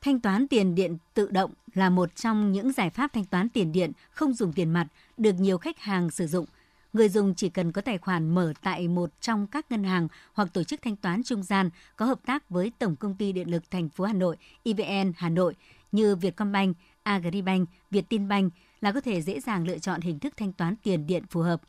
[0.00, 3.72] Thanh toán tiền điện tự động là một trong những giải pháp thanh toán tiền
[3.72, 6.46] điện không dùng tiền mặt được nhiều khách hàng sử dụng–
[6.94, 10.48] người dùng chỉ cần có tài khoản mở tại một trong các ngân hàng hoặc
[10.52, 13.70] tổ chức thanh toán trung gian có hợp tác với Tổng công ty Điện lực
[13.70, 15.54] thành phố Hà Nội, EVN Hà Nội
[15.92, 20.76] như Vietcombank, Agribank, Vietinbank là có thể dễ dàng lựa chọn hình thức thanh toán
[20.76, 21.60] tiền điện phù hợp.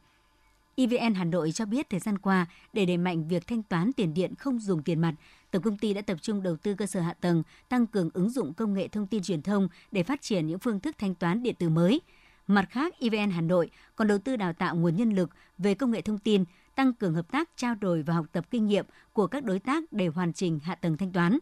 [0.76, 4.14] EVN Hà Nội cho biết thời gian qua, để đẩy mạnh việc thanh toán tiền
[4.14, 5.14] điện không dùng tiền mặt,
[5.52, 8.30] Tổng công ty đã tập trung đầu tư cơ sở hạ tầng, tăng cường ứng
[8.30, 11.44] dụng công nghệ thông tin truyền thông để phát triển những phương thức thanh toán
[11.44, 12.02] điện tử mới–
[12.48, 15.92] Mặt khác, EVN Hà Nội còn đầu tư đào tạo nguồn nhân lực về công
[15.92, 16.44] nghệ thông tin,
[16.76, 19.84] tăng cường hợp tác trao đổi và học tập kinh nghiệm của các đối tác
[19.92, 21.38] để hoàn chỉnh hạ tầng thanh toán.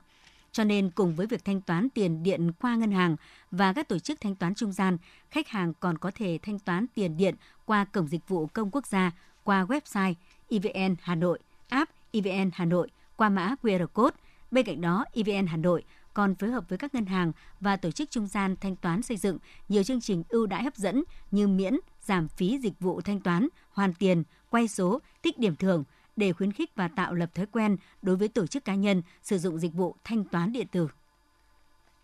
[0.51, 3.15] Cho nên cùng với việc thanh toán tiền điện qua ngân hàng
[3.51, 4.97] và các tổ chức thanh toán trung gian,
[5.31, 7.35] khách hàng còn có thể thanh toán tiền điện
[7.65, 9.11] qua cổng dịch vụ công quốc gia,
[9.43, 10.13] qua website
[10.49, 11.39] EVN Hà Nội,
[11.69, 14.15] app EVN Hà Nội qua mã QR code.
[14.51, 17.91] Bên cạnh đó, EVN Hà Nội còn phối hợp với các ngân hàng và tổ
[17.91, 19.37] chức trung gian thanh toán xây dựng
[19.69, 23.47] nhiều chương trình ưu đãi hấp dẫn như miễn, giảm phí dịch vụ thanh toán,
[23.69, 25.83] hoàn tiền, quay số, tích điểm thưởng
[26.15, 29.37] để khuyến khích và tạo lập thói quen đối với tổ chức cá nhân sử
[29.37, 30.87] dụng dịch vụ thanh toán điện tử.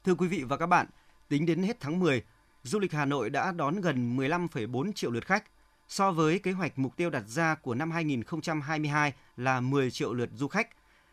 [0.03, 0.87] Thưa quý vị và các bạn,
[1.27, 2.23] tính đến hết tháng 10,
[2.63, 5.43] du lịch Hà Nội đã đón gần 15,4 triệu lượt khách.
[5.87, 10.29] So với kế hoạch mục tiêu đặt ra của năm 2022 là 10 triệu lượt
[10.33, 10.69] du khách,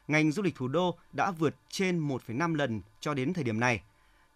[0.09, 3.81] ngành du lịch thủ đô đã vượt trên 1,5 lần cho đến thời điểm này.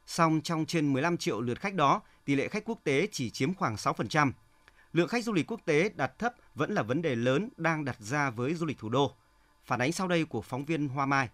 [0.07, 3.55] Song trong trên 15 triệu lượt khách đó, tỷ lệ khách quốc tế chỉ chiếm
[3.55, 4.33] khoảng 6%.
[4.93, 7.97] Lượng khách du lịch quốc tế đạt thấp vẫn là vấn đề lớn đang đặt
[8.01, 9.13] ra với du lịch thủ đô.
[9.67, 11.29] Phản ánh sau đây của phóng viên Hoa Mai.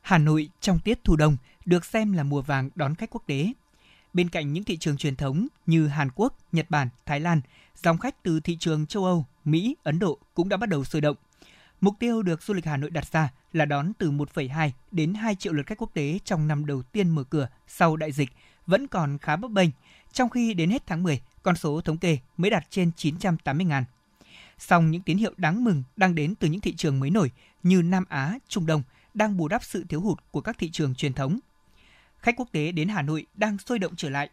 [0.00, 3.52] Hà Nội trong tiết thu đông được xem là mùa vàng đón khách quốc tế.
[4.12, 7.40] Bên cạnh những thị trường truyền thống như Hàn Quốc, Nhật Bản, Thái Lan,
[7.82, 11.00] dòng khách từ thị trường châu Âu, Mỹ, Ấn Độ cũng đã bắt đầu sôi
[11.00, 11.16] động.
[11.82, 15.34] Mục tiêu được du lịch Hà Nội đặt ra là đón từ 1,2 đến 2
[15.34, 18.30] triệu lượt khách quốc tế trong năm đầu tiên mở cửa sau đại dịch
[18.66, 19.70] vẫn còn khá bấp bênh,
[20.12, 23.84] trong khi đến hết tháng 10, con số thống kê mới đạt trên 980 ngàn.
[24.58, 27.30] Song những tín hiệu đáng mừng đang đến từ những thị trường mới nổi
[27.62, 28.82] như Nam Á, Trung Đông
[29.14, 31.38] đang bù đắp sự thiếu hụt của các thị trường truyền thống.
[32.18, 34.30] Khách quốc tế đến Hà Nội đang sôi động trở lại.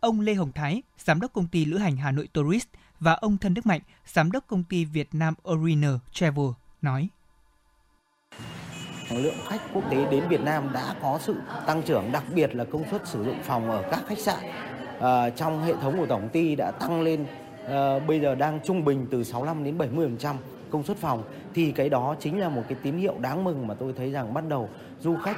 [0.00, 2.68] Ông Lê Hồng Thái, giám đốc công ty lữ hành Hà Nội Tourist
[3.00, 6.46] và ông Thân Đức Mạnh, giám đốc công ty Việt Nam Oriner Travel
[6.84, 7.08] nói.
[9.10, 12.64] Lượng khách quốc tế đến Việt Nam đã có sự tăng trưởng, đặc biệt là
[12.64, 14.38] công suất sử dụng phòng ở các khách sạn.
[15.00, 17.26] À, trong hệ thống của tổng ty đã tăng lên
[17.68, 20.34] à, bây giờ đang trung bình từ 65 đến 70%
[20.70, 21.22] công suất phòng.
[21.54, 24.34] Thì cái đó chính là một cái tín hiệu đáng mừng mà tôi thấy rằng
[24.34, 24.68] bắt đầu
[25.00, 25.36] du khách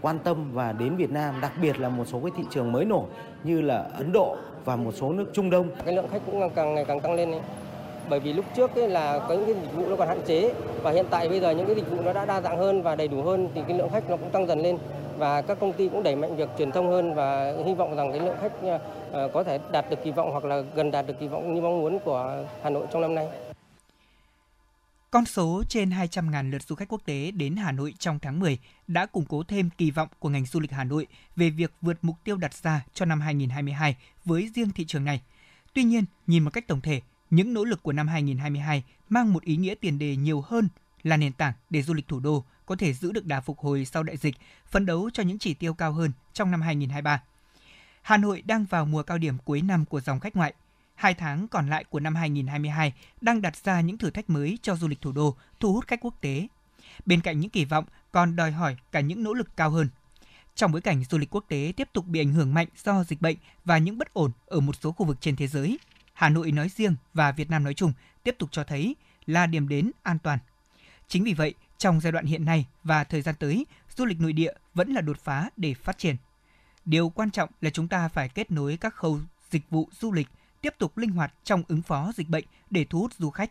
[0.00, 2.84] quan tâm và đến Việt Nam, đặc biệt là một số cái thị trường mới
[2.84, 3.04] nổi
[3.44, 5.68] như là Ấn Độ và một số nước Trung Đông.
[5.84, 7.40] Cái lượng khách cũng càng ngày càng tăng lên ấy
[8.10, 10.52] bởi vì lúc trước ấy là có những cái dịch vụ nó còn hạn chế
[10.82, 12.96] và hiện tại bây giờ những cái dịch vụ nó đã đa dạng hơn và
[12.96, 14.78] đầy đủ hơn thì cái lượng khách nó cũng tăng dần lên
[15.18, 18.12] và các công ty cũng đẩy mạnh việc truyền thông hơn và hy vọng rằng
[18.12, 18.52] cái lượng khách
[19.12, 21.60] ờ, có thể đạt được kỳ vọng hoặc là gần đạt được kỳ vọng như
[21.60, 23.28] mong muốn của Hà Nội trong năm nay.
[25.10, 28.58] Con số trên 200.000 lượt du khách quốc tế đến Hà Nội trong tháng 10
[28.86, 31.96] đã củng cố thêm kỳ vọng của ngành du lịch Hà Nội về việc vượt
[32.02, 35.20] mục tiêu đặt ra cho năm 2022 với riêng thị trường này.
[35.74, 39.42] Tuy nhiên, nhìn một cách tổng thể, những nỗ lực của năm 2022 mang một
[39.42, 40.68] ý nghĩa tiền đề nhiều hơn
[41.02, 43.84] là nền tảng để du lịch thủ đô có thể giữ được đà phục hồi
[43.84, 44.34] sau đại dịch,
[44.66, 47.22] phấn đấu cho những chỉ tiêu cao hơn trong năm 2023.
[48.02, 50.54] Hà Nội đang vào mùa cao điểm cuối năm của dòng khách ngoại.
[50.94, 54.76] Hai tháng còn lại của năm 2022 đang đặt ra những thử thách mới cho
[54.76, 56.46] du lịch thủ đô, thu hút khách quốc tế.
[57.06, 59.88] Bên cạnh những kỳ vọng còn đòi hỏi cả những nỗ lực cao hơn.
[60.54, 63.20] Trong bối cảnh du lịch quốc tế tiếp tục bị ảnh hưởng mạnh do dịch
[63.20, 65.78] bệnh và những bất ổn ở một số khu vực trên thế giới,
[66.20, 69.68] Hà Nội nói riêng và Việt Nam nói chung tiếp tục cho thấy là điểm
[69.68, 70.38] đến an toàn.
[71.08, 74.32] Chính vì vậy, trong giai đoạn hiện nay và thời gian tới, du lịch nội
[74.32, 76.16] địa vẫn là đột phá để phát triển.
[76.84, 80.28] Điều quan trọng là chúng ta phải kết nối các khâu dịch vụ du lịch
[80.60, 83.50] tiếp tục linh hoạt trong ứng phó dịch bệnh để thu hút du khách.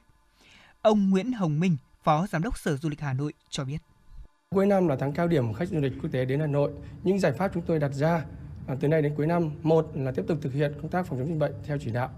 [0.81, 3.77] Ông Nguyễn Hồng Minh, Phó Giám đốc Sở Du lịch Hà Nội cho biết.
[4.49, 6.71] Cuối năm là tháng cao điểm khách du lịch quốc tế đến Hà Nội.
[7.03, 8.25] Những giải pháp chúng tôi đặt ra
[8.67, 11.19] à, từ nay đến cuối năm, một là tiếp tục thực hiện công tác phòng
[11.19, 12.09] chống dịch bệnh theo chỉ đạo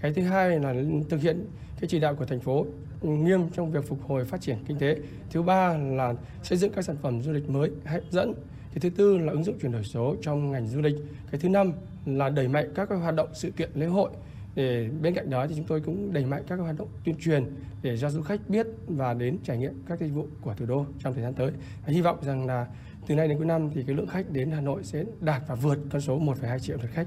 [0.00, 0.74] cái thứ hai là
[1.08, 1.46] thực hiện
[1.80, 2.66] cái chỉ đạo của thành phố
[3.02, 4.96] nghiêm trong việc phục hồi phát triển kinh tế
[5.30, 8.34] thứ ba là xây dựng các sản phẩm du lịch mới hấp dẫn
[8.74, 10.96] cái thứ tư là ứng dụng chuyển đổi số trong ngành du lịch
[11.30, 11.72] cái thứ năm
[12.06, 14.10] là đẩy mạnh các hoạt động sự kiện lễ hội
[14.54, 17.44] để bên cạnh đó thì chúng tôi cũng đẩy mạnh các hoạt động tuyên truyền
[17.82, 20.86] để cho du khách biết và đến trải nghiệm các dịch vụ của thủ đô
[20.98, 21.52] trong thời gian tới.
[21.86, 22.66] Hy vọng rằng là
[23.06, 25.54] từ nay đến cuối năm thì cái lượng khách đến Hà Nội sẽ đạt và
[25.54, 27.06] vượt con số 1,2 triệu lượt khách.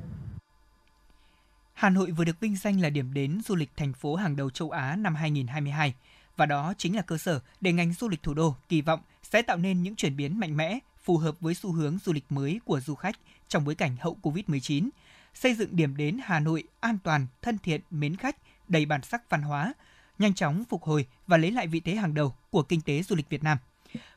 [1.81, 4.49] Hà Nội vừa được vinh danh là điểm đến du lịch thành phố hàng đầu
[4.49, 5.93] châu Á năm 2022
[6.37, 9.41] và đó chính là cơ sở để ngành du lịch thủ đô kỳ vọng sẽ
[9.41, 12.59] tạo nên những chuyển biến mạnh mẽ phù hợp với xu hướng du lịch mới
[12.65, 13.15] của du khách
[13.47, 14.89] trong bối cảnh hậu Covid-19,
[15.33, 18.35] xây dựng điểm đến Hà Nội an toàn, thân thiện, mến khách,
[18.67, 19.73] đầy bản sắc văn hóa,
[20.19, 23.15] nhanh chóng phục hồi và lấy lại vị thế hàng đầu của kinh tế du
[23.15, 23.57] lịch Việt Nam–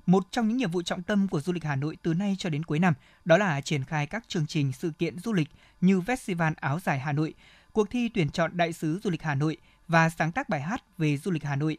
[0.06, 2.50] một trong những nhiệm vụ trọng tâm của du lịch Hà Nội từ nay cho
[2.50, 5.48] đến cuối năm đó là triển khai các chương trình sự kiện du lịch
[5.80, 7.34] như Festival Áo Dài Hà Nội,
[7.72, 9.56] cuộc thi tuyển chọn đại sứ du lịch Hà Nội
[9.88, 11.78] và sáng tác bài hát về du lịch Hà Nội.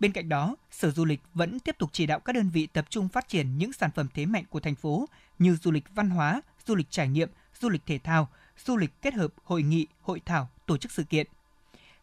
[0.00, 2.86] Bên cạnh đó, Sở Du lịch vẫn tiếp tục chỉ đạo các đơn vị tập
[2.90, 6.10] trung phát triển những sản phẩm thế mạnh của thành phố như du lịch văn
[6.10, 8.28] hóa, du lịch trải nghiệm, du lịch thể thao,
[8.64, 11.26] du lịch kết hợp hội nghị, hội thảo, tổ chức sự kiện.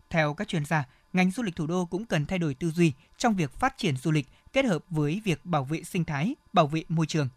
[0.10, 0.84] Theo các chuyên gia,
[1.14, 3.98] ngành du lịch thủ đô cũng cần thay đổi tư duy trong việc phát triển
[3.98, 7.30] du lịch kết hợp với việc bảo vệ sinh thái, bảo vệ môi trường.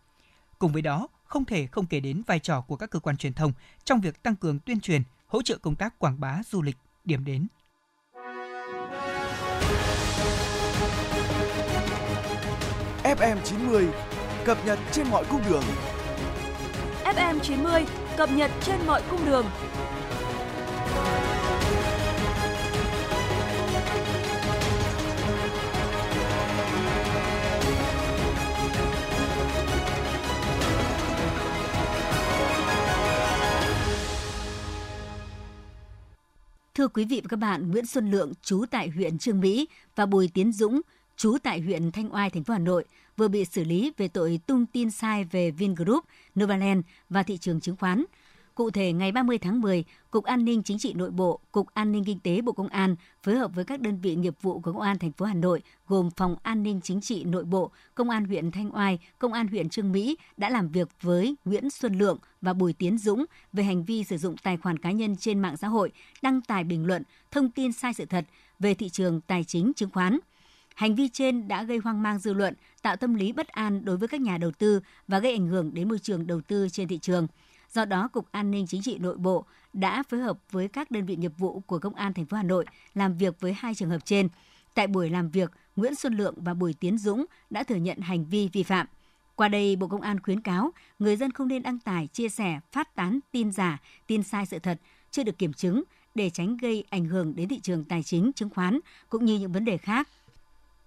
[0.58, 3.32] Cùng với đó, không thể không kể đến vai trò của các cơ quan truyền
[3.32, 3.52] thông
[3.84, 7.24] trong việc tăng cường tuyên truyền, hỗ trợ công tác quảng bá du lịch, điểm
[7.24, 7.46] đến.
[13.02, 13.88] FM 90
[14.44, 15.62] cập nhật trên mọi cung đường.
[17.04, 19.46] FM 90 cập nhật trên mọi cung đường.
[36.78, 40.06] Thưa quý vị và các bạn, Nguyễn Xuân Lượng, trú tại huyện Trương Mỹ và
[40.06, 40.80] Bùi Tiến Dũng,
[41.16, 42.84] trú tại huyện Thanh Oai, thành phố Hà Nội,
[43.16, 46.04] vừa bị xử lý về tội tung tin sai về Vingroup,
[46.40, 48.04] Novaland và thị trường chứng khoán.
[48.58, 51.92] Cụ thể, ngày 30 tháng 10, Cục An ninh Chính trị Nội bộ, Cục An
[51.92, 54.72] ninh Kinh tế Bộ Công an phối hợp với các đơn vị nghiệp vụ của
[54.72, 58.10] Công an thành phố Hà Nội gồm Phòng An ninh Chính trị Nội bộ, Công
[58.10, 61.98] an huyện Thanh Oai, Công an huyện Trương Mỹ đã làm việc với Nguyễn Xuân
[61.98, 65.38] Lượng và Bùi Tiến Dũng về hành vi sử dụng tài khoản cá nhân trên
[65.38, 65.92] mạng xã hội
[66.22, 68.24] đăng tải bình luận, thông tin sai sự thật
[68.58, 70.18] về thị trường tài chính chứng khoán.
[70.74, 73.96] Hành vi trên đã gây hoang mang dư luận, tạo tâm lý bất an đối
[73.96, 76.88] với các nhà đầu tư và gây ảnh hưởng đến môi trường đầu tư trên
[76.88, 77.26] thị trường.
[77.72, 81.06] Do đó, Cục An ninh Chính trị Nội bộ đã phối hợp với các đơn
[81.06, 82.64] vị nghiệp vụ của Công an thành phố Hà Nội
[82.94, 84.28] làm việc với hai trường hợp trên.
[84.74, 88.24] Tại buổi làm việc, Nguyễn Xuân Lượng và Bùi Tiến Dũng đã thừa nhận hành
[88.24, 88.86] vi vi phạm.
[89.34, 92.60] Qua đây, Bộ Công an khuyến cáo người dân không nên đăng tải, chia sẻ,
[92.72, 95.82] phát tán tin giả, tin sai sự thật, chưa được kiểm chứng
[96.14, 99.52] để tránh gây ảnh hưởng đến thị trường tài chính, chứng khoán cũng như những
[99.52, 100.08] vấn đề khác.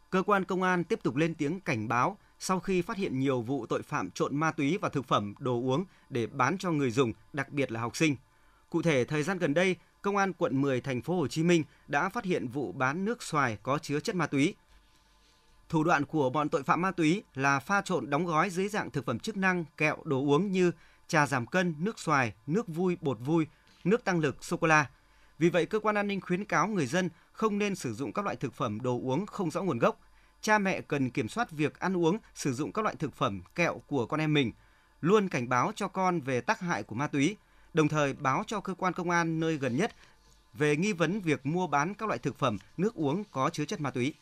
[0.09, 3.41] Cơ quan công an tiếp tục lên tiếng cảnh báo sau khi phát hiện nhiều
[3.41, 6.91] vụ tội phạm trộn ma túy và thực phẩm, đồ uống để bán cho người
[6.91, 8.15] dùng, đặc biệt là học sinh.
[8.69, 11.63] Cụ thể, thời gian gần đây, Công an quận 10 thành phố Hồ Chí Minh
[11.87, 14.55] đã phát hiện vụ bán nước xoài có chứa chất ma túy.
[15.69, 18.91] Thủ đoạn của bọn tội phạm ma túy là pha trộn đóng gói dưới dạng
[18.91, 20.71] thực phẩm chức năng, kẹo, đồ uống như
[21.07, 23.47] trà giảm cân, nước xoài, nước vui, bột vui,
[23.83, 24.89] nước tăng lực, sô cô la.
[25.39, 28.25] Vì vậy, cơ quan an ninh khuyến cáo người dân không nên sử dụng các
[28.25, 29.99] loại thực phẩm đồ uống không rõ nguồn gốc.
[30.41, 33.81] Cha mẹ cần kiểm soát việc ăn uống, sử dụng các loại thực phẩm, kẹo
[33.87, 34.51] của con em mình,
[35.01, 37.35] luôn cảnh báo cho con về tác hại của ma túy,
[37.73, 39.91] đồng thời báo cho cơ quan công an nơi gần nhất
[40.53, 43.81] về nghi vấn việc mua bán các loại thực phẩm, nước uống có chứa chất
[43.81, 44.13] ma túy.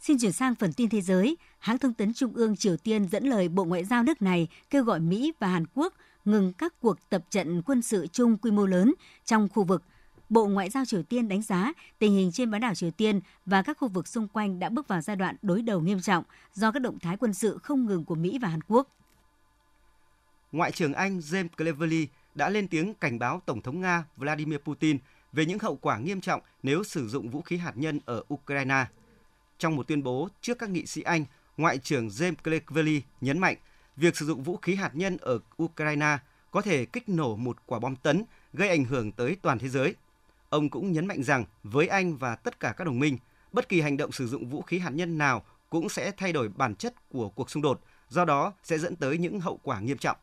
[0.00, 1.36] Xin chuyển sang phần tin thế giới.
[1.58, 4.84] Hãng thông tấn Trung ương Triều Tiên dẫn lời Bộ Ngoại giao nước này kêu
[4.84, 5.94] gọi Mỹ và Hàn Quốc
[6.24, 8.94] ngừng các cuộc tập trận quân sự chung quy mô lớn
[9.24, 9.82] trong khu vực.
[10.28, 13.62] Bộ Ngoại giao Triều Tiên đánh giá tình hình trên bán đảo Triều Tiên và
[13.62, 16.72] các khu vực xung quanh đã bước vào giai đoạn đối đầu nghiêm trọng do
[16.72, 18.88] các động thái quân sự không ngừng của Mỹ và Hàn Quốc.
[20.52, 24.98] Ngoại trưởng Anh James Cleverly đã lên tiếng cảnh báo Tổng thống Nga Vladimir Putin
[25.32, 28.86] về những hậu quả nghiêm trọng nếu sử dụng vũ khí hạt nhân ở Ukraine.
[29.58, 31.24] Trong một tuyên bố trước các nghị sĩ Anh,
[31.56, 33.56] Ngoại trưởng James Cleverly nhấn mạnh
[33.96, 36.18] việc sử dụng vũ khí hạt nhân ở Ukraine
[36.50, 39.94] có thể kích nổ một quả bom tấn gây ảnh hưởng tới toàn thế giới.
[40.48, 43.18] Ông cũng nhấn mạnh rằng với Anh và tất cả các đồng minh,
[43.52, 46.48] bất kỳ hành động sử dụng vũ khí hạt nhân nào cũng sẽ thay đổi
[46.48, 49.98] bản chất của cuộc xung đột, do đó sẽ dẫn tới những hậu quả nghiêm
[49.98, 50.16] trọng.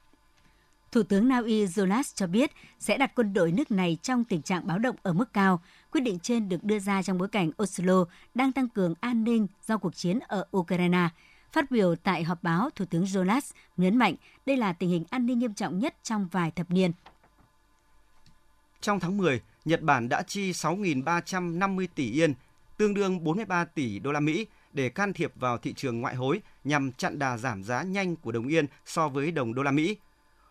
[0.91, 4.41] Thủ tướng Na Uy Jonas cho biết sẽ đặt quân đội nước này trong tình
[4.41, 5.61] trạng báo động ở mức cao.
[5.91, 8.05] Quyết định trên được đưa ra trong bối cảnh Oslo
[8.35, 11.09] đang tăng cường an ninh do cuộc chiến ở Ukraine.
[11.57, 13.41] Phát biểu tại họp báo, Thủ tướng Jonas
[13.77, 16.91] nhấn mạnh đây là tình hình an ninh nghiêm trọng nhất trong vài thập niên.
[18.81, 22.33] Trong tháng 10, Nhật Bản đã chi 6.350 tỷ yên,
[22.77, 26.41] tương đương 43 tỷ đô la Mỹ để can thiệp vào thị trường ngoại hối
[26.63, 29.97] nhằm chặn đà giảm giá nhanh của đồng yên so với đồng đô la Mỹ.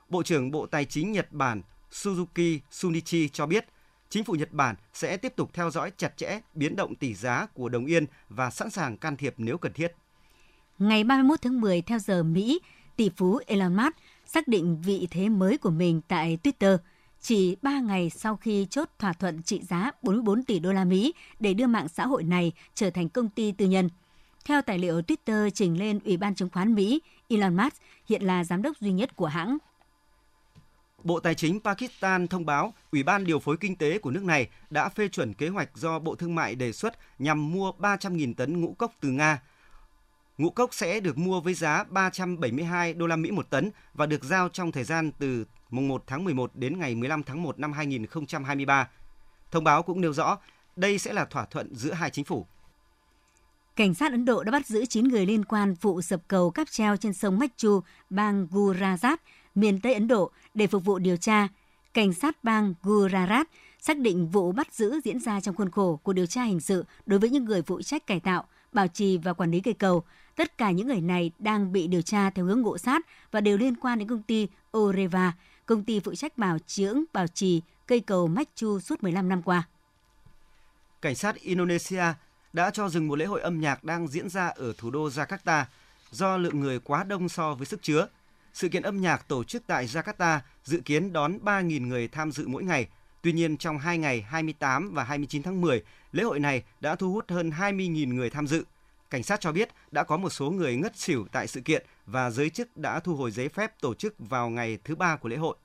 [0.08, 3.66] Bộ trưởng Bộ Tài chính Nhật Bản Suzuki Sunichi cho biết,
[4.08, 7.46] chính phủ Nhật Bản sẽ tiếp tục theo dõi chặt chẽ biến động tỷ giá
[7.54, 9.92] của đồng yên và sẵn sàng can thiệp nếu cần thiết.
[10.78, 12.60] Ngày 31 tháng 10 theo giờ Mỹ,
[12.96, 13.96] tỷ phú Elon Musk
[14.26, 16.78] xác định vị thế mới của mình tại Twitter
[17.20, 21.14] chỉ 3 ngày sau khi chốt thỏa thuận trị giá 44 tỷ đô la Mỹ
[21.40, 23.88] để đưa mạng xã hội này trở thành công ty tư nhân.
[24.44, 27.76] Theo tài liệu Twitter trình lên Ủy ban chứng khoán Mỹ, Elon Musk
[28.08, 29.58] hiện là giám đốc duy nhất của hãng.
[31.04, 34.48] Bộ Tài chính Pakistan thông báo Ủy ban điều phối kinh tế của nước này
[34.70, 38.60] đã phê chuẩn kế hoạch do Bộ Thương mại đề xuất nhằm mua 300.000 tấn
[38.60, 39.40] ngũ cốc từ Nga.
[40.38, 44.24] Ngũ cốc sẽ được mua với giá 372 đô la Mỹ một tấn và được
[44.24, 47.72] giao trong thời gian từ mùng 1 tháng 11 đến ngày 15 tháng 1 năm
[47.72, 48.88] 2023.
[49.50, 50.38] Thông báo cũng nêu rõ
[50.76, 52.46] đây sẽ là thỏa thuận giữa hai chính phủ.
[53.76, 56.70] Cảnh sát Ấn Độ đã bắt giữ 9 người liên quan vụ sập cầu cáp
[56.70, 57.80] treo trên sông Machu,
[58.10, 59.16] bang Gujarat,
[59.54, 61.48] miền Tây Ấn Độ để phục vụ điều tra.
[61.94, 63.44] Cảnh sát bang Gujarat
[63.80, 66.84] xác định vụ bắt giữ diễn ra trong khuôn khổ của điều tra hình sự
[67.06, 70.04] đối với những người phụ trách cải tạo, bảo trì và quản lý cây cầu.
[70.36, 73.58] Tất cả những người này đang bị điều tra theo hướng ngộ sát và đều
[73.58, 75.32] liên quan đến công ty Oreva,
[75.66, 79.68] công ty phụ trách bảo dưỡng, bảo trì cây cầu Machu suốt 15 năm qua.
[81.02, 82.04] Cảnh sát Indonesia
[82.52, 85.64] đã cho dừng một lễ hội âm nhạc đang diễn ra ở thủ đô Jakarta
[86.10, 88.08] do lượng người quá đông so với sức chứa.
[88.54, 92.48] Sự kiện âm nhạc tổ chức tại Jakarta dự kiến đón 3.000 người tham dự
[92.48, 92.88] mỗi ngày.
[93.22, 95.82] Tuy nhiên, trong hai ngày 28 và 29 tháng 10,
[96.12, 98.64] lễ hội này đã thu hút hơn 20.000 người tham dự.
[99.10, 102.30] Cảnh sát cho biết đã có một số người ngất xỉu tại sự kiện và
[102.30, 105.36] giới chức đã thu hồi giấy phép tổ chức vào ngày thứ ba của lễ
[105.36, 105.56] hội.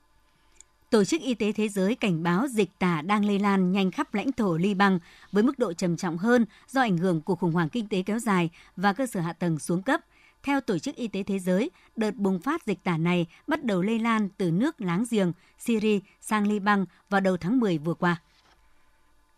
[0.90, 4.14] Tổ chức Y tế Thế giới cảnh báo dịch tả đang lây lan nhanh khắp
[4.14, 4.98] lãnh thổ Liban
[5.32, 8.18] với mức độ trầm trọng hơn do ảnh hưởng của khủng hoảng kinh tế kéo
[8.18, 10.00] dài và cơ sở hạ tầng xuống cấp.
[10.42, 13.82] Theo Tổ chức Y tế Thế giới, đợt bùng phát dịch tả này bắt đầu
[13.82, 18.22] lây lan từ nước láng giềng Syria sang Liban vào đầu tháng 10 vừa qua.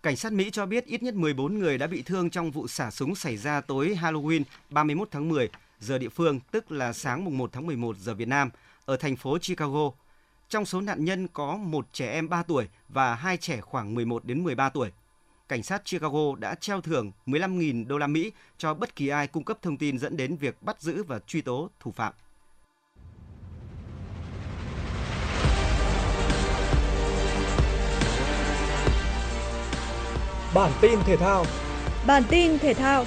[0.05, 2.91] Cảnh sát Mỹ cho biết ít nhất 14 người đã bị thương trong vụ xả
[2.91, 5.49] súng xảy ra tối Halloween 31 tháng 10
[5.81, 8.51] giờ địa phương, tức là sáng mùng 1 tháng 11 giờ Việt Nam,
[8.85, 9.91] ở thành phố Chicago.
[10.49, 14.25] Trong số nạn nhân có một trẻ em 3 tuổi và hai trẻ khoảng 11
[14.25, 14.93] đến 13 tuổi.
[15.49, 19.45] Cảnh sát Chicago đã treo thưởng 15.000 đô la Mỹ cho bất kỳ ai cung
[19.45, 22.13] cấp thông tin dẫn đến việc bắt giữ và truy tố thủ phạm.
[30.55, 31.45] Bản tin thể thao.
[32.07, 33.05] Bản tin thể thao.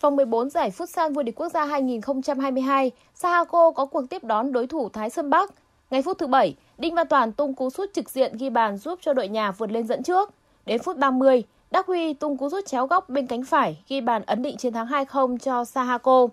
[0.00, 4.66] Vòng 14 giải Futsal vô địch quốc gia 2022, Sahako có cuộc tiếp đón đối
[4.66, 5.50] thủ Thái Sơn Bắc.
[5.90, 8.98] Ngay phút thứ 7, Đinh Văn Toàn tung cú sút trực diện ghi bàn giúp
[9.02, 10.30] cho đội nhà vượt lên dẫn trước.
[10.66, 14.22] Đến phút 30, Đắc Huy tung cú sút chéo góc bên cánh phải ghi bàn
[14.26, 16.28] ấn định chiến thắng 2-0 cho Sahako.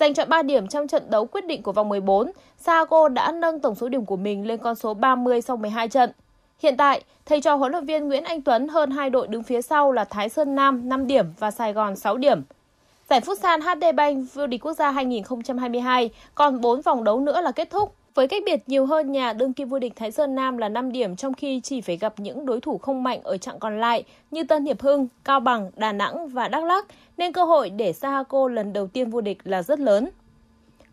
[0.00, 3.60] Giành chọn 3 điểm trong trận đấu quyết định của vòng 14, Sago đã nâng
[3.60, 6.10] tổng số điểm của mình lên con số 30 sau 12 trận.
[6.58, 9.62] Hiện tại, thầy trò huấn luyện viên Nguyễn Anh Tuấn hơn hai đội đứng phía
[9.62, 12.42] sau là Thái Sơn Nam 5 điểm và Sài Gòn 6 điểm.
[13.10, 17.40] Giải Phút San HD Bank vô địch quốc gia 2022 còn 4 vòng đấu nữa
[17.40, 17.94] là kết thúc.
[18.14, 20.92] Với cách biệt nhiều hơn nhà đương kim vô địch Thái Sơn Nam là 5
[20.92, 24.04] điểm trong khi chỉ phải gặp những đối thủ không mạnh ở chặng còn lại
[24.30, 26.86] như Tân Hiệp Hưng, Cao Bằng, Đà Nẵng và Đắk Lắk
[27.16, 30.08] nên cơ hội để Sahako lần đầu tiên vô địch là rất lớn.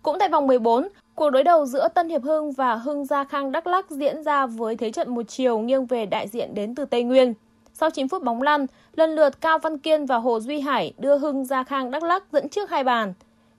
[0.01, 3.51] Cũng tại vòng 14, cuộc đối đầu giữa Tân Hiệp Hưng và Hưng Gia Khang
[3.51, 6.85] Đắk Lắk diễn ra với thế trận một chiều nghiêng về đại diện đến từ
[6.85, 7.33] Tây Nguyên.
[7.73, 8.65] Sau 9 phút bóng lăn,
[8.95, 12.23] lần lượt Cao Văn Kiên và Hồ Duy Hải đưa Hưng Gia Khang Đắk Lắk
[12.31, 13.13] dẫn trước hai bàn.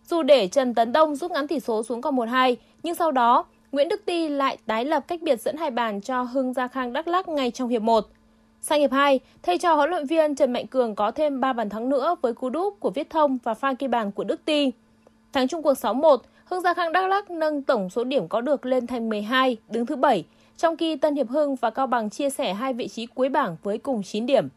[0.08, 3.44] Dù để Trần Tấn Đông rút ngắn tỷ số xuống còn 1-2, nhưng sau đó
[3.72, 6.92] Nguyễn Đức Ti lại tái lập cách biệt dẫn hai bàn cho Hưng Gia Khang
[6.92, 8.06] Đắk Lắk ngay trong hiệp 1.
[8.60, 11.68] Sang hiệp 2, thầy trò huấn luyện viên Trần Mạnh Cường có thêm 3 bàn
[11.68, 14.72] thắng nữa với cú đúp của Viết Thông và pha ghi bàn của Đức Ti.
[15.32, 18.66] Thắng chung cuộc 6-1, Hưng Gia Khang Đắk Lắk nâng tổng số điểm có được
[18.66, 20.24] lên thành 12, đứng thứ 7,
[20.56, 23.56] trong khi Tân Hiệp Hưng và Cao Bằng chia sẻ hai vị trí cuối bảng
[23.62, 24.48] với cùng 9 điểm.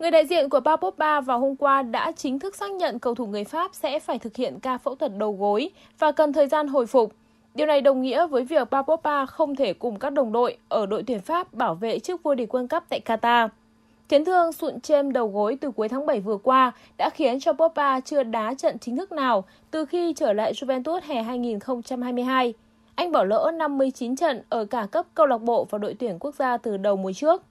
[0.00, 3.14] Người đại diện của Paul Pogba vào hôm qua đã chính thức xác nhận cầu
[3.14, 6.46] thủ người Pháp sẽ phải thực hiện ca phẫu thuật đầu gối và cần thời
[6.46, 7.12] gian hồi phục.
[7.54, 10.86] Điều này đồng nghĩa với việc Paul Pogba không thể cùng các đồng đội ở
[10.86, 13.48] đội tuyển Pháp bảo vệ chức vô địch World Cup tại Qatar.
[14.08, 17.52] Chấn thương sụn chêm đầu gối từ cuối tháng 7 vừa qua đã khiến cho
[17.52, 22.54] Pogba chưa đá trận chính thức nào từ khi trở lại Juventus hè 2022.
[22.94, 26.34] Anh bỏ lỡ 59 trận ở cả cấp câu lạc bộ và đội tuyển quốc
[26.34, 27.42] gia từ đầu mùa trước.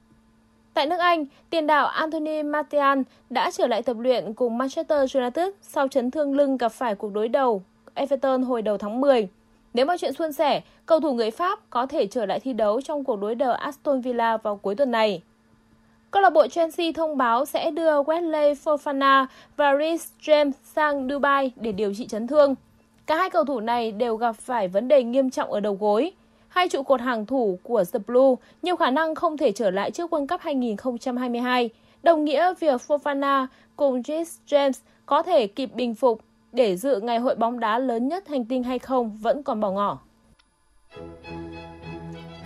[0.74, 5.48] Tại nước Anh, tiền đạo Anthony Martial đã trở lại tập luyện cùng Manchester United
[5.62, 7.64] sau chấn thương lưng gặp phải cuộc đối đầu
[7.94, 9.28] Everton hồi đầu tháng 10.
[9.74, 12.82] Nếu mọi chuyện suôn sẻ, cầu thủ người Pháp có thể trở lại thi đấu
[12.82, 15.22] trong cuộc đối đầu Aston Villa vào cuối tuần này.
[16.12, 19.26] Câu lạc bộ Chelsea thông báo sẽ đưa Wesley Fofana
[19.58, 22.56] và Reece James sang Dubai để điều trị chấn thương.
[23.06, 26.12] Cả hai cầu thủ này đều gặp phải vấn đề nghiêm trọng ở đầu gối.
[26.50, 29.92] Hai trụ cột hàng thủ của The Blue nhiều khả năng không thể trở lại
[29.92, 31.70] trước World Cup 2022,
[32.04, 36.22] đồng nghĩa việc Fofana cùng Reece James có thể kịp bình phục
[36.52, 39.72] để dự ngày hội bóng đá lớn nhất hành tinh hay không vẫn còn bỏ
[39.72, 40.00] ngỏ.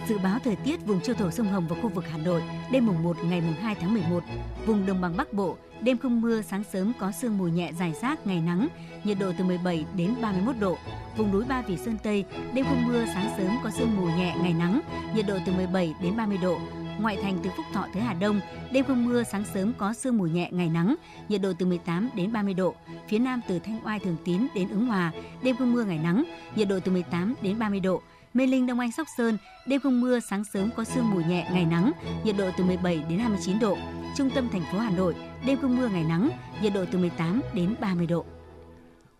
[0.08, 2.86] Dự báo thời tiết vùng châu thổ sông Hồng và khu vực Hà Nội đêm
[2.86, 4.24] mùng 1 ngày mùng 2 tháng 11,
[4.66, 7.94] vùng đồng bằng Bắc Bộ đêm không mưa, sáng sớm có sương mù nhẹ dài
[8.02, 8.68] rác, ngày nắng,
[9.04, 10.78] nhiệt độ từ 17 đến 31 độ.
[11.18, 14.36] Vùng núi Ba Vì Sơn Tây đêm không mưa, sáng sớm có sương mù nhẹ,
[14.42, 14.82] ngày nắng,
[15.16, 16.58] nhiệt độ từ 17 đến 30 độ.
[17.00, 18.40] Ngoại thành từ Phúc Thọ tới Hà Đông,
[18.72, 20.96] đêm không mưa, sáng sớm có sương mù nhẹ, ngày nắng,
[21.30, 22.76] nhiệt độ từ 18 đến 30 độ.
[23.08, 25.12] Phía Nam từ Thanh Oai Thường Tín đến Ứng Hòa,
[25.44, 26.24] đêm không mưa, ngày nắng,
[26.56, 28.02] nhiệt độ từ 18 đến 30 độ.
[28.34, 31.50] Mê Linh Đông Anh Sóc Sơn, đêm không mưa, sáng sớm có sương mù nhẹ,
[31.52, 31.92] ngày nắng,
[32.24, 33.78] nhiệt độ từ 17 đến 29 độ.
[34.18, 35.16] Trung tâm thành phố Hà Nội,
[35.46, 36.30] đêm không mưa, ngày nắng,
[36.62, 38.26] nhiệt độ từ 18 đến 30 độ.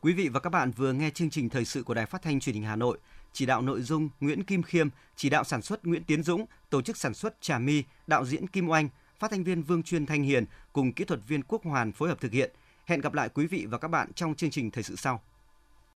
[0.02, 2.40] Quý vị và các bạn vừa nghe chương trình thời sự của Đài Phát thanh
[2.40, 2.98] Truyền hình Hà Nội.
[3.34, 6.82] Chỉ đạo nội dung Nguyễn Kim Khiêm, chỉ đạo sản xuất Nguyễn Tiến Dũng, tổ
[6.82, 8.90] chức sản xuất Trà My, đạo diễn Kim Oanh,
[9.20, 12.22] phát thanh viên Vương Chuyên Thanh Hiền cùng kỹ thuật viên Quốc Hoàn phối hợp
[12.22, 12.52] thực hiện.
[12.86, 15.22] Hẹn gặp lại quý vị và các bạn trong chương trình thời sự sau.